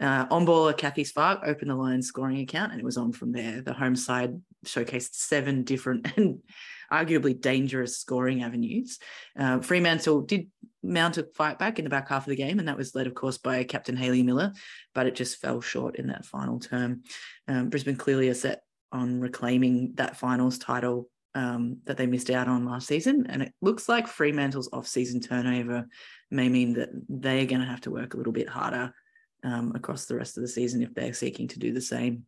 Uh, 0.00 0.26
on 0.30 0.44
baller 0.44 0.76
Cathy 0.76 1.04
Svarc 1.04 1.46
opened 1.46 1.70
the 1.70 1.76
Lions 1.76 2.08
scoring 2.08 2.40
account 2.40 2.72
and 2.72 2.80
it 2.80 2.84
was 2.84 2.96
on 2.96 3.12
from 3.12 3.32
there. 3.32 3.60
The 3.62 3.72
home 3.72 3.94
side 3.94 4.40
showcased 4.66 5.14
seven 5.14 5.62
different 5.62 6.08
and 6.16 6.40
arguably 6.92 7.40
dangerous 7.40 7.98
scoring 7.98 8.42
avenues. 8.42 8.98
Uh, 9.38 9.60
Fremantle 9.60 10.22
did 10.22 10.48
mount 10.82 11.18
a 11.18 11.24
fight 11.34 11.58
back 11.58 11.78
in 11.78 11.84
the 11.84 11.90
back 11.90 12.08
half 12.08 12.26
of 12.26 12.30
the 12.30 12.36
game, 12.36 12.58
and 12.58 12.68
that 12.68 12.76
was 12.76 12.94
led, 12.94 13.06
of 13.06 13.14
course, 13.14 13.38
by 13.38 13.64
Captain 13.64 13.96
Hayley 13.96 14.22
Miller, 14.22 14.52
but 14.94 15.06
it 15.06 15.14
just 15.14 15.40
fell 15.40 15.60
short 15.60 15.96
in 15.96 16.08
that 16.08 16.26
final 16.26 16.58
term. 16.58 17.02
Um, 17.48 17.68
Brisbane 17.68 17.96
clearly 17.96 18.28
are 18.28 18.34
set 18.34 18.62
on 18.90 19.20
reclaiming 19.20 19.92
that 19.94 20.16
finals 20.16 20.58
title 20.58 21.08
um, 21.34 21.78
that 21.84 21.96
they 21.96 22.06
missed 22.06 22.30
out 22.30 22.48
on 22.48 22.66
last 22.66 22.86
season, 22.86 23.26
and 23.28 23.42
it 23.42 23.52
looks 23.62 23.88
like 23.88 24.06
Fremantle's 24.06 24.68
off-season 24.72 25.20
turnover 25.20 25.86
may 26.30 26.48
mean 26.48 26.74
that 26.74 26.90
they're 27.08 27.46
going 27.46 27.60
to 27.60 27.66
have 27.66 27.80
to 27.82 27.90
work 27.90 28.14
a 28.14 28.16
little 28.16 28.32
bit 28.32 28.48
harder 28.48 28.92
um, 29.44 29.72
across 29.74 30.06
the 30.06 30.16
rest 30.16 30.36
of 30.36 30.42
the 30.42 30.48
season 30.48 30.82
if 30.82 30.92
they're 30.94 31.14
seeking 31.14 31.48
to 31.48 31.58
do 31.58 31.72
the 31.72 31.80
same. 31.80 32.26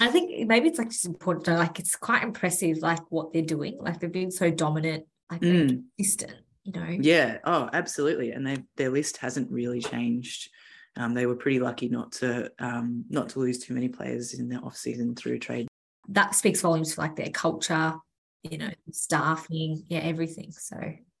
I 0.00 0.08
think 0.08 0.46
maybe 0.46 0.68
it's 0.68 0.78
like 0.78 0.90
just 0.90 1.06
important 1.06 1.46
to 1.46 1.54
like 1.54 1.78
it's 1.78 1.96
quite 1.96 2.22
impressive 2.22 2.78
like 2.78 3.00
what 3.10 3.32
they're 3.32 3.42
doing. 3.42 3.78
Like 3.80 4.00
they've 4.00 4.12
been 4.12 4.30
so 4.30 4.50
dominant, 4.50 5.04
like 5.30 5.40
Mm. 5.40 5.84
consistent, 5.96 6.34
you 6.68 6.80
know. 6.80 6.96
Yeah. 7.00 7.38
Oh, 7.44 7.68
absolutely. 7.72 8.32
And 8.32 8.46
they 8.46 8.58
their 8.76 8.90
list 8.90 9.16
hasn't 9.18 9.50
really 9.50 9.80
changed. 9.80 10.50
Um, 10.96 11.14
they 11.14 11.26
were 11.26 11.36
pretty 11.36 11.60
lucky 11.60 11.88
not 11.88 12.12
to 12.12 12.50
um, 12.58 13.04
not 13.08 13.30
to 13.30 13.38
lose 13.38 13.58
too 13.58 13.74
many 13.74 13.88
players 13.88 14.34
in 14.34 14.48
their 14.48 14.64
off 14.64 14.76
season 14.76 15.14
through 15.14 15.38
trade. 15.38 15.68
That 16.08 16.34
speaks 16.34 16.60
volumes 16.60 16.94
for 16.94 17.02
like 17.02 17.16
their 17.16 17.30
culture, 17.30 17.94
you 18.42 18.58
know, 18.58 18.70
staffing, 18.90 19.82
yeah, 19.88 20.00
everything. 20.00 20.52
So, 20.52 20.76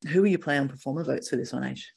who 0.08 0.22
will 0.22 0.28
you 0.28 0.38
play 0.38 0.58
on 0.58 0.68
performer 0.68 1.04
votes 1.04 1.28
for 1.28 1.36
this 1.36 1.52
one, 1.52 1.64
Ash? 1.64 1.92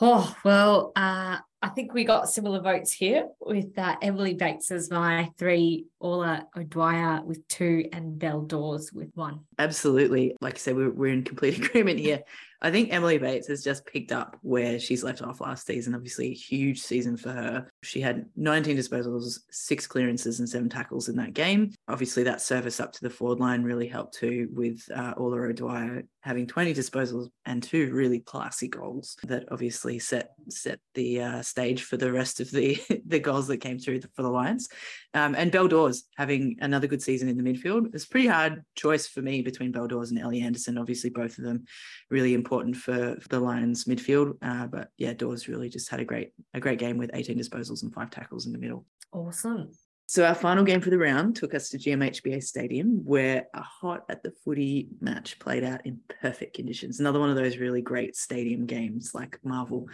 Oh, 0.00 0.34
well, 0.44 0.92
uh, 0.94 1.38
I 1.60 1.68
think 1.68 1.92
we 1.92 2.04
got 2.04 2.28
similar 2.28 2.60
votes 2.60 2.92
here 2.92 3.28
with 3.40 3.76
uh, 3.76 3.96
Emily 4.00 4.34
Bates 4.34 4.70
as 4.70 4.90
my 4.90 5.30
three, 5.38 5.86
Orla 5.98 6.46
O'Dwyer 6.56 7.22
with 7.24 7.46
two, 7.48 7.88
and 7.92 8.16
Belle 8.18 8.42
Dawes 8.42 8.92
with 8.92 9.10
one. 9.14 9.40
Absolutely. 9.58 10.36
Like 10.40 10.54
I 10.54 10.58
said, 10.58 10.76
we're, 10.76 10.90
we're 10.90 11.12
in 11.12 11.24
complete 11.24 11.58
agreement 11.64 11.98
here. 11.98 12.22
I 12.60 12.72
think 12.72 12.92
Emily 12.92 13.18
Bates 13.18 13.46
has 13.48 13.62
just 13.62 13.86
picked 13.86 14.10
up 14.10 14.36
where 14.42 14.80
she's 14.80 15.04
left 15.04 15.22
off 15.22 15.40
last 15.40 15.66
season. 15.66 15.94
Obviously, 15.94 16.32
huge 16.32 16.80
season 16.80 17.16
for 17.16 17.30
her. 17.30 17.70
She 17.82 18.00
had 18.00 18.26
19 18.36 18.76
disposals, 18.76 19.40
six 19.50 19.86
clearances, 19.86 20.40
and 20.40 20.48
seven 20.48 20.68
tackles 20.68 21.08
in 21.08 21.16
that 21.16 21.34
game. 21.34 21.72
Obviously, 21.86 22.24
that 22.24 22.40
service 22.40 22.80
up 22.80 22.92
to 22.94 23.00
the 23.00 23.10
forward 23.10 23.38
line 23.38 23.62
really 23.62 23.86
helped 23.86 24.14
too, 24.14 24.48
with 24.52 24.82
uh, 24.92 25.14
Orla 25.16 25.42
O'Dwyer 25.42 26.02
having 26.20 26.46
20 26.46 26.74
disposals 26.74 27.30
and 27.46 27.62
two 27.62 27.90
really 27.92 28.20
classy 28.20 28.68
goals 28.68 29.16
that 29.22 29.44
obviously 29.50 29.98
set 29.98 30.32
set 30.48 30.80
the 30.94 31.22
uh, 31.22 31.42
stage 31.48 31.82
for 31.82 31.96
the 31.96 32.12
rest 32.12 32.40
of 32.40 32.50
the 32.50 32.80
the 33.06 33.18
goals 33.18 33.46
that 33.48 33.58
came 33.58 33.78
through 33.78 34.00
for 34.14 34.22
the 34.22 34.28
Lions. 34.28 34.68
Um, 35.14 35.34
and 35.34 35.50
Belle 35.50 35.68
Dawes 35.68 36.04
having 36.16 36.56
another 36.60 36.86
good 36.86 37.02
season 37.02 37.28
in 37.28 37.36
the 37.36 37.42
midfield. 37.42 37.94
It's 37.94 38.04
a 38.04 38.08
pretty 38.08 38.28
hard 38.28 38.64
choice 38.74 39.06
for 39.06 39.22
me 39.22 39.42
between 39.42 39.72
Belle 39.72 39.88
Dawes 39.88 40.10
and 40.10 40.20
Ellie 40.20 40.42
Anderson. 40.42 40.78
Obviously, 40.78 41.10
both 41.10 41.38
of 41.38 41.44
them 41.44 41.64
really 42.10 42.34
important 42.34 42.76
for, 42.76 43.16
for 43.20 43.28
the 43.28 43.40
Lions 43.40 43.84
midfield. 43.84 44.36
Uh, 44.42 44.66
but 44.66 44.90
yeah, 44.98 45.14
Dawes 45.14 45.48
really 45.48 45.68
just 45.68 45.90
had 45.90 46.00
a 46.00 46.04
great 46.04 46.32
a 46.54 46.60
great 46.60 46.78
game 46.78 46.98
with 46.98 47.10
18 47.14 47.38
disposals 47.38 47.82
and 47.82 47.92
five 47.92 48.10
tackles 48.10 48.46
in 48.46 48.52
the 48.52 48.58
middle. 48.58 48.84
Awesome. 49.12 49.70
So 50.10 50.24
our 50.24 50.34
final 50.34 50.64
game 50.64 50.80
for 50.80 50.88
the 50.88 50.96
round 50.96 51.36
took 51.36 51.54
us 51.54 51.68
to 51.68 51.76
GMHBA 51.76 52.42
Stadium, 52.42 53.04
where 53.04 53.46
a 53.52 53.60
hot 53.60 54.06
at 54.08 54.22
the 54.22 54.32
footy 54.42 54.88
match 55.02 55.38
played 55.38 55.62
out 55.62 55.84
in 55.84 56.00
perfect 56.22 56.56
conditions. 56.56 56.98
Another 56.98 57.20
one 57.20 57.28
of 57.28 57.36
those 57.36 57.58
really 57.58 57.82
great 57.82 58.16
stadium 58.16 58.64
games 58.64 59.10
like 59.12 59.38
Marvel. 59.44 59.86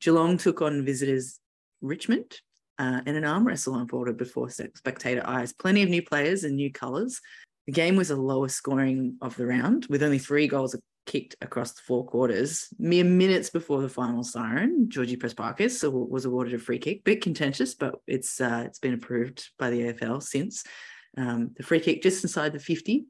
Geelong 0.00 0.36
took 0.36 0.62
on 0.62 0.84
visitors 0.84 1.40
Richmond, 1.80 2.40
uh, 2.78 3.00
and 3.06 3.16
an 3.16 3.24
arm 3.24 3.46
wrestle 3.46 3.76
unfolded 3.76 4.16
before 4.16 4.50
spectator 4.50 5.22
eyes. 5.26 5.52
Plenty 5.52 5.82
of 5.82 5.88
new 5.88 6.02
players 6.02 6.44
and 6.44 6.56
new 6.56 6.72
colours. 6.72 7.20
The 7.66 7.72
game 7.72 7.96
was 7.96 8.08
the 8.08 8.16
lowest 8.16 8.56
scoring 8.56 9.16
of 9.20 9.36
the 9.36 9.46
round, 9.46 9.86
with 9.90 10.02
only 10.02 10.18
three 10.18 10.48
goals 10.48 10.76
kicked 11.06 11.36
across 11.40 11.72
the 11.72 11.80
four 11.82 12.04
quarters. 12.06 12.68
Mere 12.78 13.04
minutes 13.04 13.50
before 13.50 13.82
the 13.82 13.88
final 13.88 14.22
siren, 14.22 14.88
Georgie 14.88 15.16
Prespakis 15.16 15.82
was 16.08 16.24
awarded 16.24 16.54
a 16.54 16.58
free 16.58 16.78
kick. 16.78 17.02
Bit 17.04 17.22
contentious, 17.22 17.74
but 17.74 17.96
it's 18.06 18.40
uh, 18.40 18.62
it's 18.66 18.78
been 18.78 18.94
approved 18.94 19.50
by 19.58 19.70
the 19.70 19.92
AFL 19.92 20.22
since. 20.22 20.64
Um, 21.16 21.50
the 21.56 21.62
free 21.62 21.80
kick 21.80 22.02
just 22.02 22.22
inside 22.22 22.52
the 22.52 22.60
50, 22.60 23.06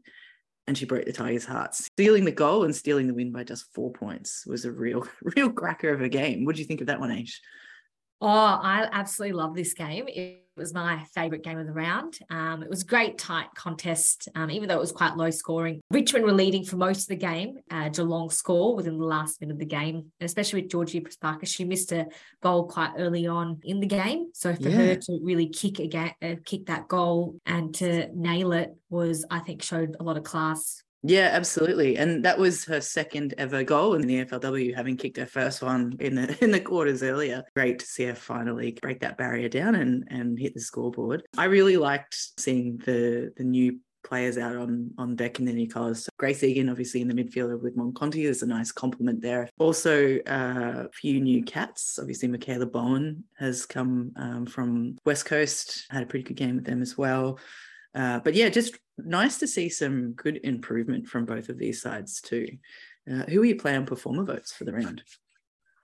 and 0.69 0.77
she 0.77 0.85
broke 0.85 1.07
the 1.07 1.13
Tigers' 1.13 1.47
hearts. 1.47 1.87
Stealing 1.87 2.27
the 2.27 2.31
goal 2.31 2.65
and 2.65 2.77
stealing 2.77 3.07
the 3.07 3.15
win 3.15 3.33
by 3.33 3.43
just 3.43 3.73
four 3.73 3.91
points 3.91 4.47
was 4.47 4.67
a 4.67 4.71
real, 4.71 5.09
real 5.23 5.51
cracker 5.51 5.89
of 5.95 6.03
a 6.03 6.11
game. 6.11 6.45
What 6.45 6.55
do 6.55 6.61
you 6.61 6.67
think 6.67 6.83
of 6.83 6.89
that 6.89 7.01
one, 7.01 7.11
Ash? 7.11 7.41
Oh, 8.21 8.29
I 8.29 8.89
absolutely 8.91 9.37
love 9.37 9.55
this 9.55 9.75
game. 9.75 10.07
It 10.09 10.45
was 10.57 10.75
my 10.75 11.05
favourite 11.15 11.45
game 11.45 11.59
of 11.59 11.67
the 11.67 11.73
round. 11.73 12.19
Um, 12.31 12.63
it 12.63 12.69
was 12.69 12.83
a 12.83 12.87
great 12.87 13.17
tight 13.17 13.47
contest, 13.55 14.29
um, 14.35 14.51
even 14.51 14.69
though 14.69 14.77
it 14.77 14.81
was 14.81 14.93
quite 14.93 15.17
low 15.17 15.31
scoring. 15.31 15.81
Richmond 15.91 16.25
were 16.25 16.33
leading 16.33 16.65
for 16.65 16.77
most 16.77 17.03
of 17.03 17.09
the 17.09 17.17
game. 17.17 17.59
Uh, 17.71 17.89
Geelong 17.89 18.29
score 18.31 18.75
within 18.75 18.99
the 18.99 19.05
last 19.05 19.41
minute 19.41 19.55
of 19.55 19.61
the 19.61 19.67
game, 19.67 19.97
and 19.97 20.27
especially 20.27 20.63
with 20.63 20.71
Georgie 20.71 21.01
Prespakis, 21.01 21.49
she 21.49 21.65
missed 21.65 21.93
a 21.93 22.09
goal 22.43 22.67
quite 22.67 22.93
early 22.99 23.27
on 23.27 23.61
in 23.63 23.79
the 23.79 23.87
game. 23.87 24.31
So 24.35 24.55
for 24.55 24.69
yeah. 24.69 24.77
her 24.77 24.95
to 24.97 25.21
really 25.23 25.49
kick 25.49 25.79
again, 25.79 26.13
uh, 26.21 26.35
kick 26.45 26.67
that 26.67 26.89
goal 26.89 27.37
and 27.47 27.73
to 27.77 28.09
nail 28.15 28.53
it 28.53 28.75
was, 28.91 29.25
I 29.31 29.39
think, 29.39 29.63
showed 29.63 29.97
a 30.01 30.03
lot 30.03 30.17
of 30.17 30.25
class 30.25 30.83
yeah, 31.03 31.31
absolutely. 31.33 31.97
And 31.97 32.25
that 32.25 32.39
was 32.39 32.65
her 32.65 32.81
second 32.81 33.35
ever 33.39 33.63
goal 33.63 33.95
in 33.95 34.03
the 34.03 34.25
AFLW, 34.25 34.75
having 34.75 34.97
kicked 34.97 35.17
her 35.19 35.27
first 35.27 35.63
one 35.63 35.97
in 36.01 36.17
the 36.17 36.37
in 36.45 36.51
the 36.51 36.61
quarters 36.61 37.03
earlier. 37.03 37.45
Great 37.55 37.79
to 37.81 37.87
see 37.87 38.05
her 38.05 38.15
finally 38.15 38.77
break 38.83 39.01
that 39.01 39.17
barrier 39.17 39.49
down 39.49 39.75
and 39.77 40.05
and 40.11 40.39
hit 40.39 40.55
the 40.55 40.61
scoreboard. 40.61 41.23
I 41.37 41.45
really 41.45 41.77
liked 41.77 42.17
seeing 42.39 42.79
the 42.79 43.33
the 43.37 43.45
new 43.45 43.79
players 44.05 44.39
out 44.39 44.57
on 44.57 44.91
on 44.99 45.15
deck 45.15 45.39
in 45.39 45.45
the 45.45 45.53
new 45.53 45.69
colours. 45.69 46.05
So 46.05 46.11
Grace 46.19 46.43
Egan, 46.43 46.69
obviously 46.69 47.01
in 47.01 47.09
the 47.09 47.15
midfielder 47.15 47.61
with 47.61 47.77
Monconti, 47.77 48.25
is 48.25 48.43
a 48.43 48.47
nice 48.47 48.73
compliment 48.73 49.21
there. 49.21 49.49
Also, 49.59 50.19
uh, 50.27 50.87
a 50.87 50.89
few 50.93 51.21
new 51.21 51.45
cats. 51.45 51.99
Obviously, 52.01 52.29
Mikayla 52.29 52.71
Bowen 52.71 53.25
has 53.39 53.67
come 53.67 54.13
um, 54.17 54.47
from 54.47 54.97
West 55.05 55.27
Coast, 55.27 55.87
had 55.91 56.03
a 56.03 56.07
pretty 56.07 56.25
good 56.25 56.37
game 56.37 56.57
with 56.57 56.65
them 56.65 56.83
as 56.83 56.97
well. 56.99 57.39
Uh, 57.95 58.21
but 58.21 58.35
yeah, 58.35 58.49
just 58.49 58.79
nice 58.99 59.39
to 59.39 59.47
see 59.47 59.69
some 59.69 60.13
good 60.13 60.41
improvement 60.45 61.07
from 61.07 61.25
both 61.25 61.49
of 61.49 61.59
these 61.59 61.81
sides 61.81 62.21
too. 62.21 62.47
Uh, 63.11 63.25
who 63.25 63.43
are 63.43 63.47
you 63.47 63.57
playing 63.57 63.87
performer 63.87 64.25
votes 64.25 64.53
for 64.53 64.65
the 64.65 64.73
round? 64.73 65.03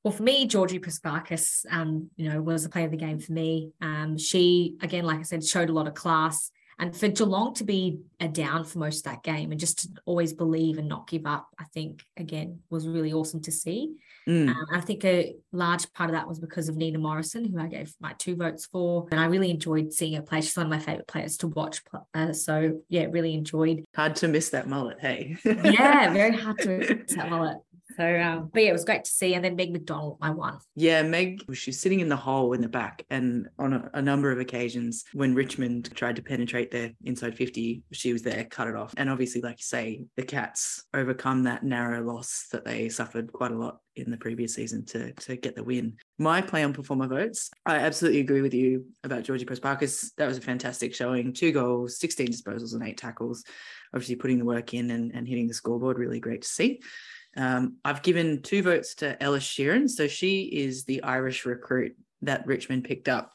Well, 0.02 0.12
for 0.12 0.22
me, 0.22 0.46
Georgie 0.46 0.78
Prespakis, 0.78 1.64
um, 1.70 2.10
you 2.16 2.28
know, 2.28 2.42
was 2.42 2.66
a 2.66 2.68
player 2.68 2.84
of 2.84 2.90
the 2.90 2.98
game 2.98 3.18
for 3.18 3.32
me. 3.32 3.72
Um, 3.80 4.18
she, 4.18 4.76
again, 4.82 5.04
like 5.04 5.18
I 5.18 5.22
said, 5.22 5.42
showed 5.42 5.70
a 5.70 5.72
lot 5.72 5.86
of 5.86 5.94
class. 5.94 6.50
And 6.78 6.94
for 6.94 7.08
Geelong 7.08 7.54
to 7.54 7.64
be 7.64 8.00
a 8.20 8.28
down 8.28 8.64
for 8.64 8.80
most 8.80 9.06
of 9.06 9.12
that 9.12 9.22
game 9.22 9.50
and 9.50 9.60
just 9.60 9.78
to 9.78 9.88
always 10.04 10.34
believe 10.34 10.76
and 10.76 10.88
not 10.88 11.08
give 11.08 11.24
up, 11.24 11.48
I 11.58 11.64
think, 11.72 12.04
again, 12.18 12.60
was 12.68 12.86
really 12.86 13.12
awesome 13.14 13.40
to 13.42 13.52
see. 13.52 13.94
Mm. 14.28 14.48
Um, 14.48 14.66
I 14.72 14.80
think 14.80 15.04
a 15.04 15.34
large 15.52 15.92
part 15.92 16.10
of 16.10 16.14
that 16.14 16.28
was 16.28 16.38
because 16.38 16.68
of 16.68 16.76
Nina 16.76 16.98
Morrison, 16.98 17.44
who 17.44 17.58
I 17.58 17.66
gave 17.66 17.94
my 18.00 18.14
two 18.18 18.36
votes 18.36 18.66
for. 18.66 19.06
And 19.10 19.20
I 19.20 19.26
really 19.26 19.50
enjoyed 19.50 19.92
seeing 19.92 20.14
her 20.14 20.22
play. 20.22 20.40
She's 20.40 20.56
one 20.56 20.66
of 20.66 20.70
my 20.70 20.78
favorite 20.78 21.06
players 21.06 21.36
to 21.38 21.48
watch. 21.48 21.82
Uh, 22.14 22.32
so, 22.32 22.80
yeah, 22.88 23.06
really 23.10 23.34
enjoyed. 23.34 23.84
Hard 23.94 24.16
to 24.16 24.28
miss 24.28 24.50
that 24.50 24.68
mullet, 24.68 24.98
hey? 25.00 25.36
yeah, 25.44 26.12
very 26.12 26.36
hard 26.36 26.58
to 26.58 26.78
miss 27.06 27.14
that 27.14 27.30
mullet. 27.30 27.58
So, 27.96 28.20
um, 28.20 28.50
but 28.52 28.62
yeah, 28.62 28.70
it 28.70 28.72
was 28.72 28.84
great 28.84 29.04
to 29.04 29.10
see. 29.10 29.34
And 29.34 29.44
then 29.44 29.56
Meg 29.56 29.72
McDonald, 29.72 30.18
my 30.20 30.30
one. 30.30 30.58
Yeah, 30.74 31.02
Meg, 31.02 31.42
she's 31.54 31.80
sitting 31.80 32.00
in 32.00 32.08
the 32.08 32.16
hole 32.16 32.52
in 32.52 32.60
the 32.60 32.68
back. 32.68 33.04
And 33.10 33.48
on 33.58 33.72
a, 33.72 33.90
a, 33.94 34.02
number 34.02 34.32
of 34.32 34.38
occasions, 34.40 35.04
when 35.12 35.34
Richmond 35.34 35.94
tried 35.94 36.16
to 36.16 36.22
penetrate 36.22 36.70
their 36.70 36.92
inside 37.04 37.36
50, 37.36 37.82
she 37.92 38.12
was 38.12 38.22
there, 38.22 38.44
cut 38.44 38.68
it 38.68 38.76
off. 38.76 38.94
And 38.96 39.08
obviously, 39.08 39.40
like 39.40 39.58
you 39.58 39.64
say, 39.64 40.04
the 40.16 40.24
Cats 40.24 40.84
overcome 40.92 41.44
that 41.44 41.62
narrow 41.62 42.02
loss 42.02 42.46
that 42.52 42.64
they 42.64 42.88
suffered 42.88 43.32
quite 43.32 43.52
a 43.52 43.58
lot 43.58 43.78
in 43.96 44.10
the 44.10 44.16
previous 44.16 44.54
season 44.54 44.84
to, 44.84 45.12
to 45.12 45.36
get 45.36 45.54
the 45.54 45.62
win. 45.62 45.94
My 46.18 46.40
play 46.40 46.64
on 46.64 46.72
performer 46.72 47.06
votes, 47.06 47.50
I 47.64 47.76
absolutely 47.76 48.20
agree 48.20 48.40
with 48.40 48.54
you 48.54 48.86
about 49.04 49.22
Georgie 49.22 49.44
Prespakis. 49.44 50.10
That 50.16 50.26
was 50.26 50.38
a 50.38 50.42
fantastic 50.42 50.94
showing. 50.94 51.32
Two 51.32 51.52
goals, 51.52 51.98
16 51.98 52.26
disposals, 52.26 52.74
and 52.74 52.82
eight 52.82 52.98
tackles. 52.98 53.44
Obviously, 53.94 54.16
putting 54.16 54.38
the 54.38 54.44
work 54.44 54.74
in 54.74 54.90
and, 54.90 55.12
and 55.14 55.28
hitting 55.28 55.46
the 55.46 55.54
scoreboard, 55.54 55.98
really 55.98 56.18
great 56.18 56.42
to 56.42 56.48
see. 56.48 56.80
Um, 57.36 57.76
I've 57.84 58.02
given 58.02 58.42
two 58.42 58.62
votes 58.62 58.94
to 58.96 59.16
Eilish 59.20 59.54
Sheerin. 59.54 59.88
So 59.88 60.06
she 60.06 60.42
is 60.42 60.84
the 60.84 61.02
Irish 61.02 61.46
recruit 61.46 61.96
that 62.22 62.46
Richmond 62.46 62.84
picked 62.84 63.08
up 63.08 63.32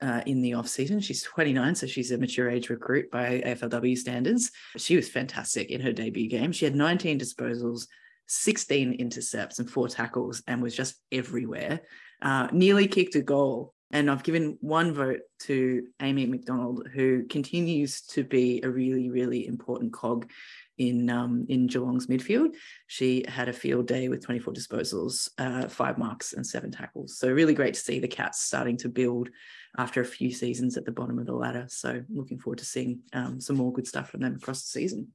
uh, 0.00 0.22
in 0.26 0.42
the 0.42 0.54
off 0.54 0.68
season. 0.68 1.00
She's 1.00 1.22
29, 1.22 1.74
so 1.74 1.86
she's 1.86 2.10
a 2.10 2.18
mature 2.18 2.50
age 2.50 2.68
recruit 2.68 3.10
by 3.10 3.42
AFLW 3.44 3.96
standards. 3.96 4.50
She 4.76 4.96
was 4.96 5.08
fantastic 5.08 5.70
in 5.70 5.80
her 5.80 5.92
debut 5.92 6.28
game. 6.28 6.52
She 6.52 6.64
had 6.64 6.74
19 6.74 7.18
disposals, 7.18 7.86
16 8.26 8.94
intercepts, 8.94 9.58
and 9.58 9.70
four 9.70 9.88
tackles, 9.88 10.42
and 10.46 10.62
was 10.62 10.74
just 10.74 10.96
everywhere. 11.12 11.80
Uh, 12.20 12.48
nearly 12.52 12.88
kicked 12.88 13.14
a 13.14 13.22
goal. 13.22 13.74
And 13.92 14.10
I've 14.10 14.24
given 14.24 14.58
one 14.60 14.92
vote 14.92 15.20
to 15.40 15.86
Amy 16.02 16.26
McDonald, 16.26 16.88
who 16.92 17.24
continues 17.26 18.00
to 18.08 18.24
be 18.24 18.60
a 18.62 18.68
really, 18.68 19.10
really 19.10 19.46
important 19.46 19.92
cog 19.92 20.28
in 20.76 21.08
um, 21.08 21.46
in 21.48 21.68
Geelong's 21.68 22.08
midfield. 22.08 22.54
She 22.88 23.24
had 23.28 23.48
a 23.48 23.52
field 23.52 23.86
day 23.86 24.08
with 24.08 24.24
24 24.24 24.52
disposals, 24.52 25.30
uh, 25.38 25.68
five 25.68 25.98
marks, 25.98 26.32
and 26.32 26.46
seven 26.46 26.70
tackles. 26.70 27.18
So 27.18 27.30
really 27.30 27.54
great 27.54 27.74
to 27.74 27.80
see 27.80 28.00
the 28.00 28.08
Cats 28.08 28.42
starting 28.42 28.76
to 28.78 28.88
build 28.88 29.30
after 29.78 30.00
a 30.00 30.06
few 30.06 30.32
seasons 30.32 30.76
at 30.76 30.84
the 30.84 30.92
bottom 30.92 31.18
of 31.18 31.26
the 31.26 31.34
ladder. 31.34 31.66
So 31.68 32.02
looking 32.08 32.38
forward 32.38 32.58
to 32.58 32.64
seeing 32.64 33.00
um, 33.12 33.40
some 33.40 33.56
more 33.56 33.72
good 33.72 33.86
stuff 33.86 34.10
from 34.10 34.20
them 34.20 34.34
across 34.34 34.62
the 34.62 34.80
season. 34.80 35.08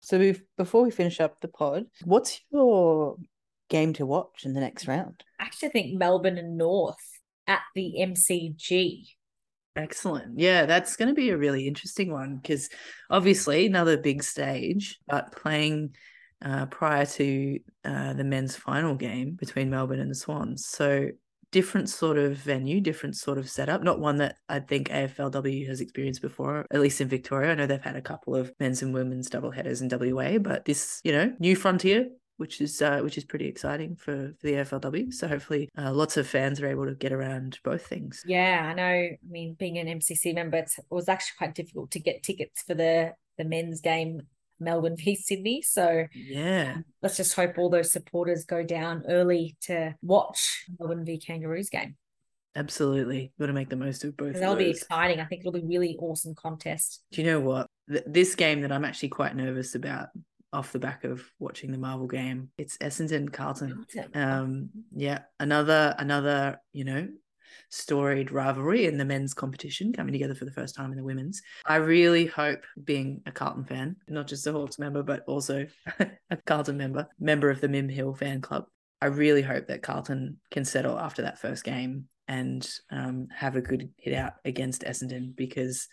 So 0.00 0.32
before 0.56 0.82
we 0.82 0.90
finish 0.90 1.20
up 1.20 1.40
the 1.40 1.48
pod, 1.48 1.84
what's 2.04 2.40
your 2.50 3.16
game 3.68 3.92
to 3.94 4.06
watch 4.06 4.44
in 4.44 4.54
the 4.54 4.60
next 4.60 4.88
round? 4.88 5.22
I 5.38 5.44
actually 5.44 5.68
think 5.68 5.98
Melbourne 5.98 6.38
and 6.38 6.56
North 6.56 7.19
at 7.50 7.62
the 7.74 7.96
MCG. 7.98 9.08
Excellent. 9.74 10.38
Yeah, 10.38 10.66
that's 10.66 10.96
going 10.96 11.08
to 11.08 11.14
be 11.14 11.30
a 11.30 11.36
really 11.36 11.66
interesting 11.66 12.12
one 12.12 12.36
because 12.36 12.68
obviously 13.10 13.66
another 13.66 13.96
big 13.96 14.22
stage, 14.22 14.98
but 15.08 15.32
playing 15.32 15.94
uh, 16.44 16.66
prior 16.66 17.06
to 17.06 17.58
uh, 17.84 18.12
the 18.14 18.24
men's 18.24 18.56
final 18.56 18.94
game 18.94 19.32
between 19.32 19.68
Melbourne 19.68 20.00
and 20.00 20.10
the 20.10 20.14
Swans. 20.14 20.66
So 20.66 21.08
different 21.50 21.88
sort 21.88 22.18
of 22.18 22.36
venue, 22.36 22.80
different 22.80 23.16
sort 23.16 23.36
of 23.36 23.50
setup. 23.50 23.82
Not 23.82 23.98
one 23.98 24.16
that 24.18 24.36
I 24.48 24.60
think 24.60 24.88
AFLW 24.88 25.66
has 25.66 25.80
experienced 25.80 26.22
before, 26.22 26.66
at 26.70 26.80
least 26.80 27.00
in 27.00 27.08
Victoria. 27.08 27.50
I 27.50 27.54
know 27.54 27.66
they've 27.66 27.80
had 27.82 27.96
a 27.96 28.02
couple 28.02 28.36
of 28.36 28.52
men's 28.60 28.82
and 28.82 28.94
women's 28.94 29.28
double 29.28 29.50
headers 29.50 29.82
in 29.82 29.88
WA, 29.90 30.38
but 30.38 30.64
this, 30.64 31.00
you 31.02 31.12
know, 31.12 31.34
new 31.40 31.56
frontier, 31.56 32.06
which 32.40 32.62
is 32.62 32.80
uh, 32.80 33.00
which 33.00 33.18
is 33.18 33.24
pretty 33.24 33.46
exciting 33.46 33.94
for, 33.94 34.34
for 34.40 34.46
the 34.46 34.54
AFLW. 34.54 35.12
So 35.12 35.28
hopefully, 35.28 35.68
uh, 35.76 35.92
lots 35.92 36.16
of 36.16 36.26
fans 36.26 36.58
are 36.58 36.66
able 36.66 36.86
to 36.86 36.94
get 36.94 37.12
around 37.12 37.58
both 37.62 37.86
things. 37.86 38.24
Yeah, 38.26 38.66
I 38.70 38.72
know. 38.72 38.82
I 38.82 39.18
mean, 39.28 39.54
being 39.58 39.76
an 39.76 39.86
MCC 39.86 40.34
member, 40.34 40.56
it 40.56 40.72
was 40.88 41.10
actually 41.10 41.34
quite 41.36 41.54
difficult 41.54 41.90
to 41.90 42.00
get 42.00 42.22
tickets 42.22 42.62
for 42.62 42.74
the 42.74 43.12
the 43.36 43.44
men's 43.44 43.82
game 43.82 44.22
Melbourne 44.58 44.96
v 44.96 45.16
Sydney. 45.16 45.60
So 45.60 46.06
yeah, 46.14 46.78
let's 47.02 47.18
just 47.18 47.34
hope 47.34 47.58
all 47.58 47.68
those 47.68 47.92
supporters 47.92 48.46
go 48.46 48.64
down 48.64 49.04
early 49.06 49.58
to 49.62 49.94
watch 50.00 50.64
Melbourne 50.78 51.04
v 51.04 51.18
Kangaroos 51.18 51.68
game. 51.68 51.96
Absolutely, 52.56 53.32
got 53.38 53.46
to 53.46 53.52
make 53.52 53.68
the 53.68 53.76
most 53.76 54.02
of 54.02 54.16
both. 54.16 54.32
That'll 54.32 54.54
of 54.54 54.58
be 54.58 54.70
exciting. 54.70 55.20
I 55.20 55.26
think 55.26 55.40
it'll 55.40 55.52
be 55.52 55.64
really 55.64 55.96
awesome 56.00 56.34
contest. 56.34 57.02
Do 57.12 57.20
you 57.20 57.26
know 57.26 57.40
what? 57.40 57.66
Th- 57.90 58.02
this 58.06 58.34
game 58.34 58.62
that 58.62 58.72
I'm 58.72 58.86
actually 58.86 59.10
quite 59.10 59.36
nervous 59.36 59.74
about 59.74 60.08
off 60.52 60.72
the 60.72 60.78
back 60.78 61.04
of 61.04 61.22
watching 61.38 61.72
the 61.72 61.78
Marvel 61.78 62.06
game. 62.06 62.50
It's 62.58 62.76
Essendon 62.78 63.32
Carlton. 63.32 63.86
Um, 64.14 64.70
yeah, 64.94 65.20
another 65.38 65.94
another 65.98 66.60
you 66.72 66.84
know 66.84 67.08
storied 67.68 68.32
rivalry 68.32 68.86
in 68.86 68.98
the 68.98 69.04
men's 69.04 69.34
competition 69.34 69.92
coming 69.92 70.12
together 70.12 70.34
for 70.34 70.44
the 70.44 70.52
first 70.52 70.74
time 70.74 70.90
in 70.90 70.96
the 70.96 71.04
women's. 71.04 71.42
I 71.66 71.76
really 71.76 72.26
hope, 72.26 72.64
being 72.84 73.22
a 73.26 73.32
Carlton 73.32 73.64
fan, 73.64 73.96
not 74.08 74.26
just 74.26 74.46
a 74.46 74.52
Hawks 74.52 74.78
member, 74.78 75.02
but 75.02 75.22
also 75.26 75.66
a 76.30 76.36
Carlton 76.46 76.76
member, 76.76 77.08
member 77.18 77.50
of 77.50 77.60
the 77.60 77.68
Mim 77.68 77.88
Hill 77.88 78.14
fan 78.14 78.40
club. 78.40 78.66
I 79.00 79.06
really 79.06 79.42
hope 79.42 79.68
that 79.68 79.82
Carlton 79.82 80.38
can 80.50 80.64
settle 80.64 80.98
after 80.98 81.22
that 81.22 81.38
first 81.38 81.64
game 81.64 82.06
and 82.28 82.68
um, 82.90 83.28
have 83.34 83.56
a 83.56 83.62
good 83.62 83.90
hit 83.96 84.14
out 84.14 84.34
against 84.44 84.82
Essendon 84.82 85.34
because 85.34 85.88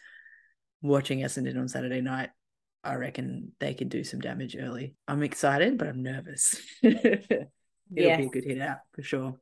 watching 0.82 1.20
Essendon 1.20 1.58
on 1.58 1.68
Saturday 1.68 2.02
night 2.02 2.30
I 2.88 2.96
reckon 2.96 3.52
they 3.60 3.74
could 3.74 3.90
do 3.90 4.04
some 4.04 4.22
damage 4.22 4.56
early. 4.58 4.96
I'm 5.08 5.22
excited, 5.22 5.78
but 5.78 5.90
I'm 5.90 6.02
nervous. 6.02 6.56
It'll 6.84 7.48
yes. 7.92 8.18
be 8.18 8.26
a 8.26 8.30
good 8.30 8.46
hit 8.46 8.62
out 8.62 8.78
for 8.94 9.02
sure. 9.02 9.36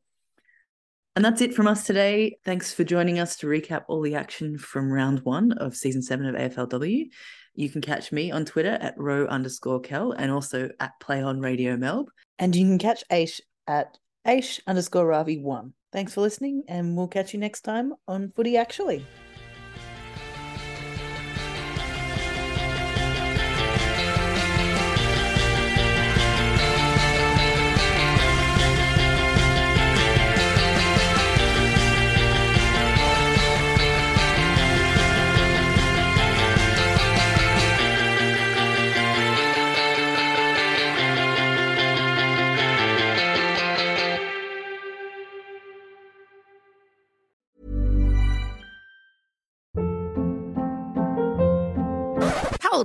And 1.16 1.24
that's 1.24 1.42
it 1.42 1.54
from 1.54 1.68
us 1.68 1.86
today. 1.86 2.38
Thanks 2.44 2.74
for 2.74 2.84
joining 2.84 3.20
us 3.20 3.38
to 3.38 3.48
recap 3.48 3.84
all 3.88 4.02
the 4.02 4.16
action 4.16 4.58
from 4.58 4.92
round 4.92 5.20
one 5.20 5.52
of 5.54 5.76
season 5.76 6.02
seven 6.02 6.26
of 6.26 6.36
AFLW. 6.36 7.06
You 7.54 7.70
can 7.70 7.82
catch 7.82 8.12
me 8.12 8.32
on 8.32 8.46
Twitter 8.46 8.78
at 8.82 8.98
row 8.98 9.26
underscore 9.28 9.80
kel 9.80 10.12
and 10.12 10.32
also 10.32 10.70
at 10.80 11.00
play 11.00 11.22
on 11.22 11.40
radio 11.40 11.78
melb. 11.78 12.08
And 12.38 12.54
you 12.56 12.66
can 12.66 12.80
catch 12.80 13.04
Aish 13.12 13.40
at 13.68 13.98
Aish 14.28 14.60
underscore 14.68 15.06
Ravi 15.06 15.38
one. 15.38 15.74
Thanks 15.94 16.16
for 16.16 16.22
listening, 16.22 16.64
and 16.68 16.98
we'll 16.98 17.08
catch 17.08 17.34
you 17.34 17.40
next 17.40 17.62
time 17.62 17.94
on 18.08 18.34
Footy 18.36 18.58
Actually. 18.58 19.06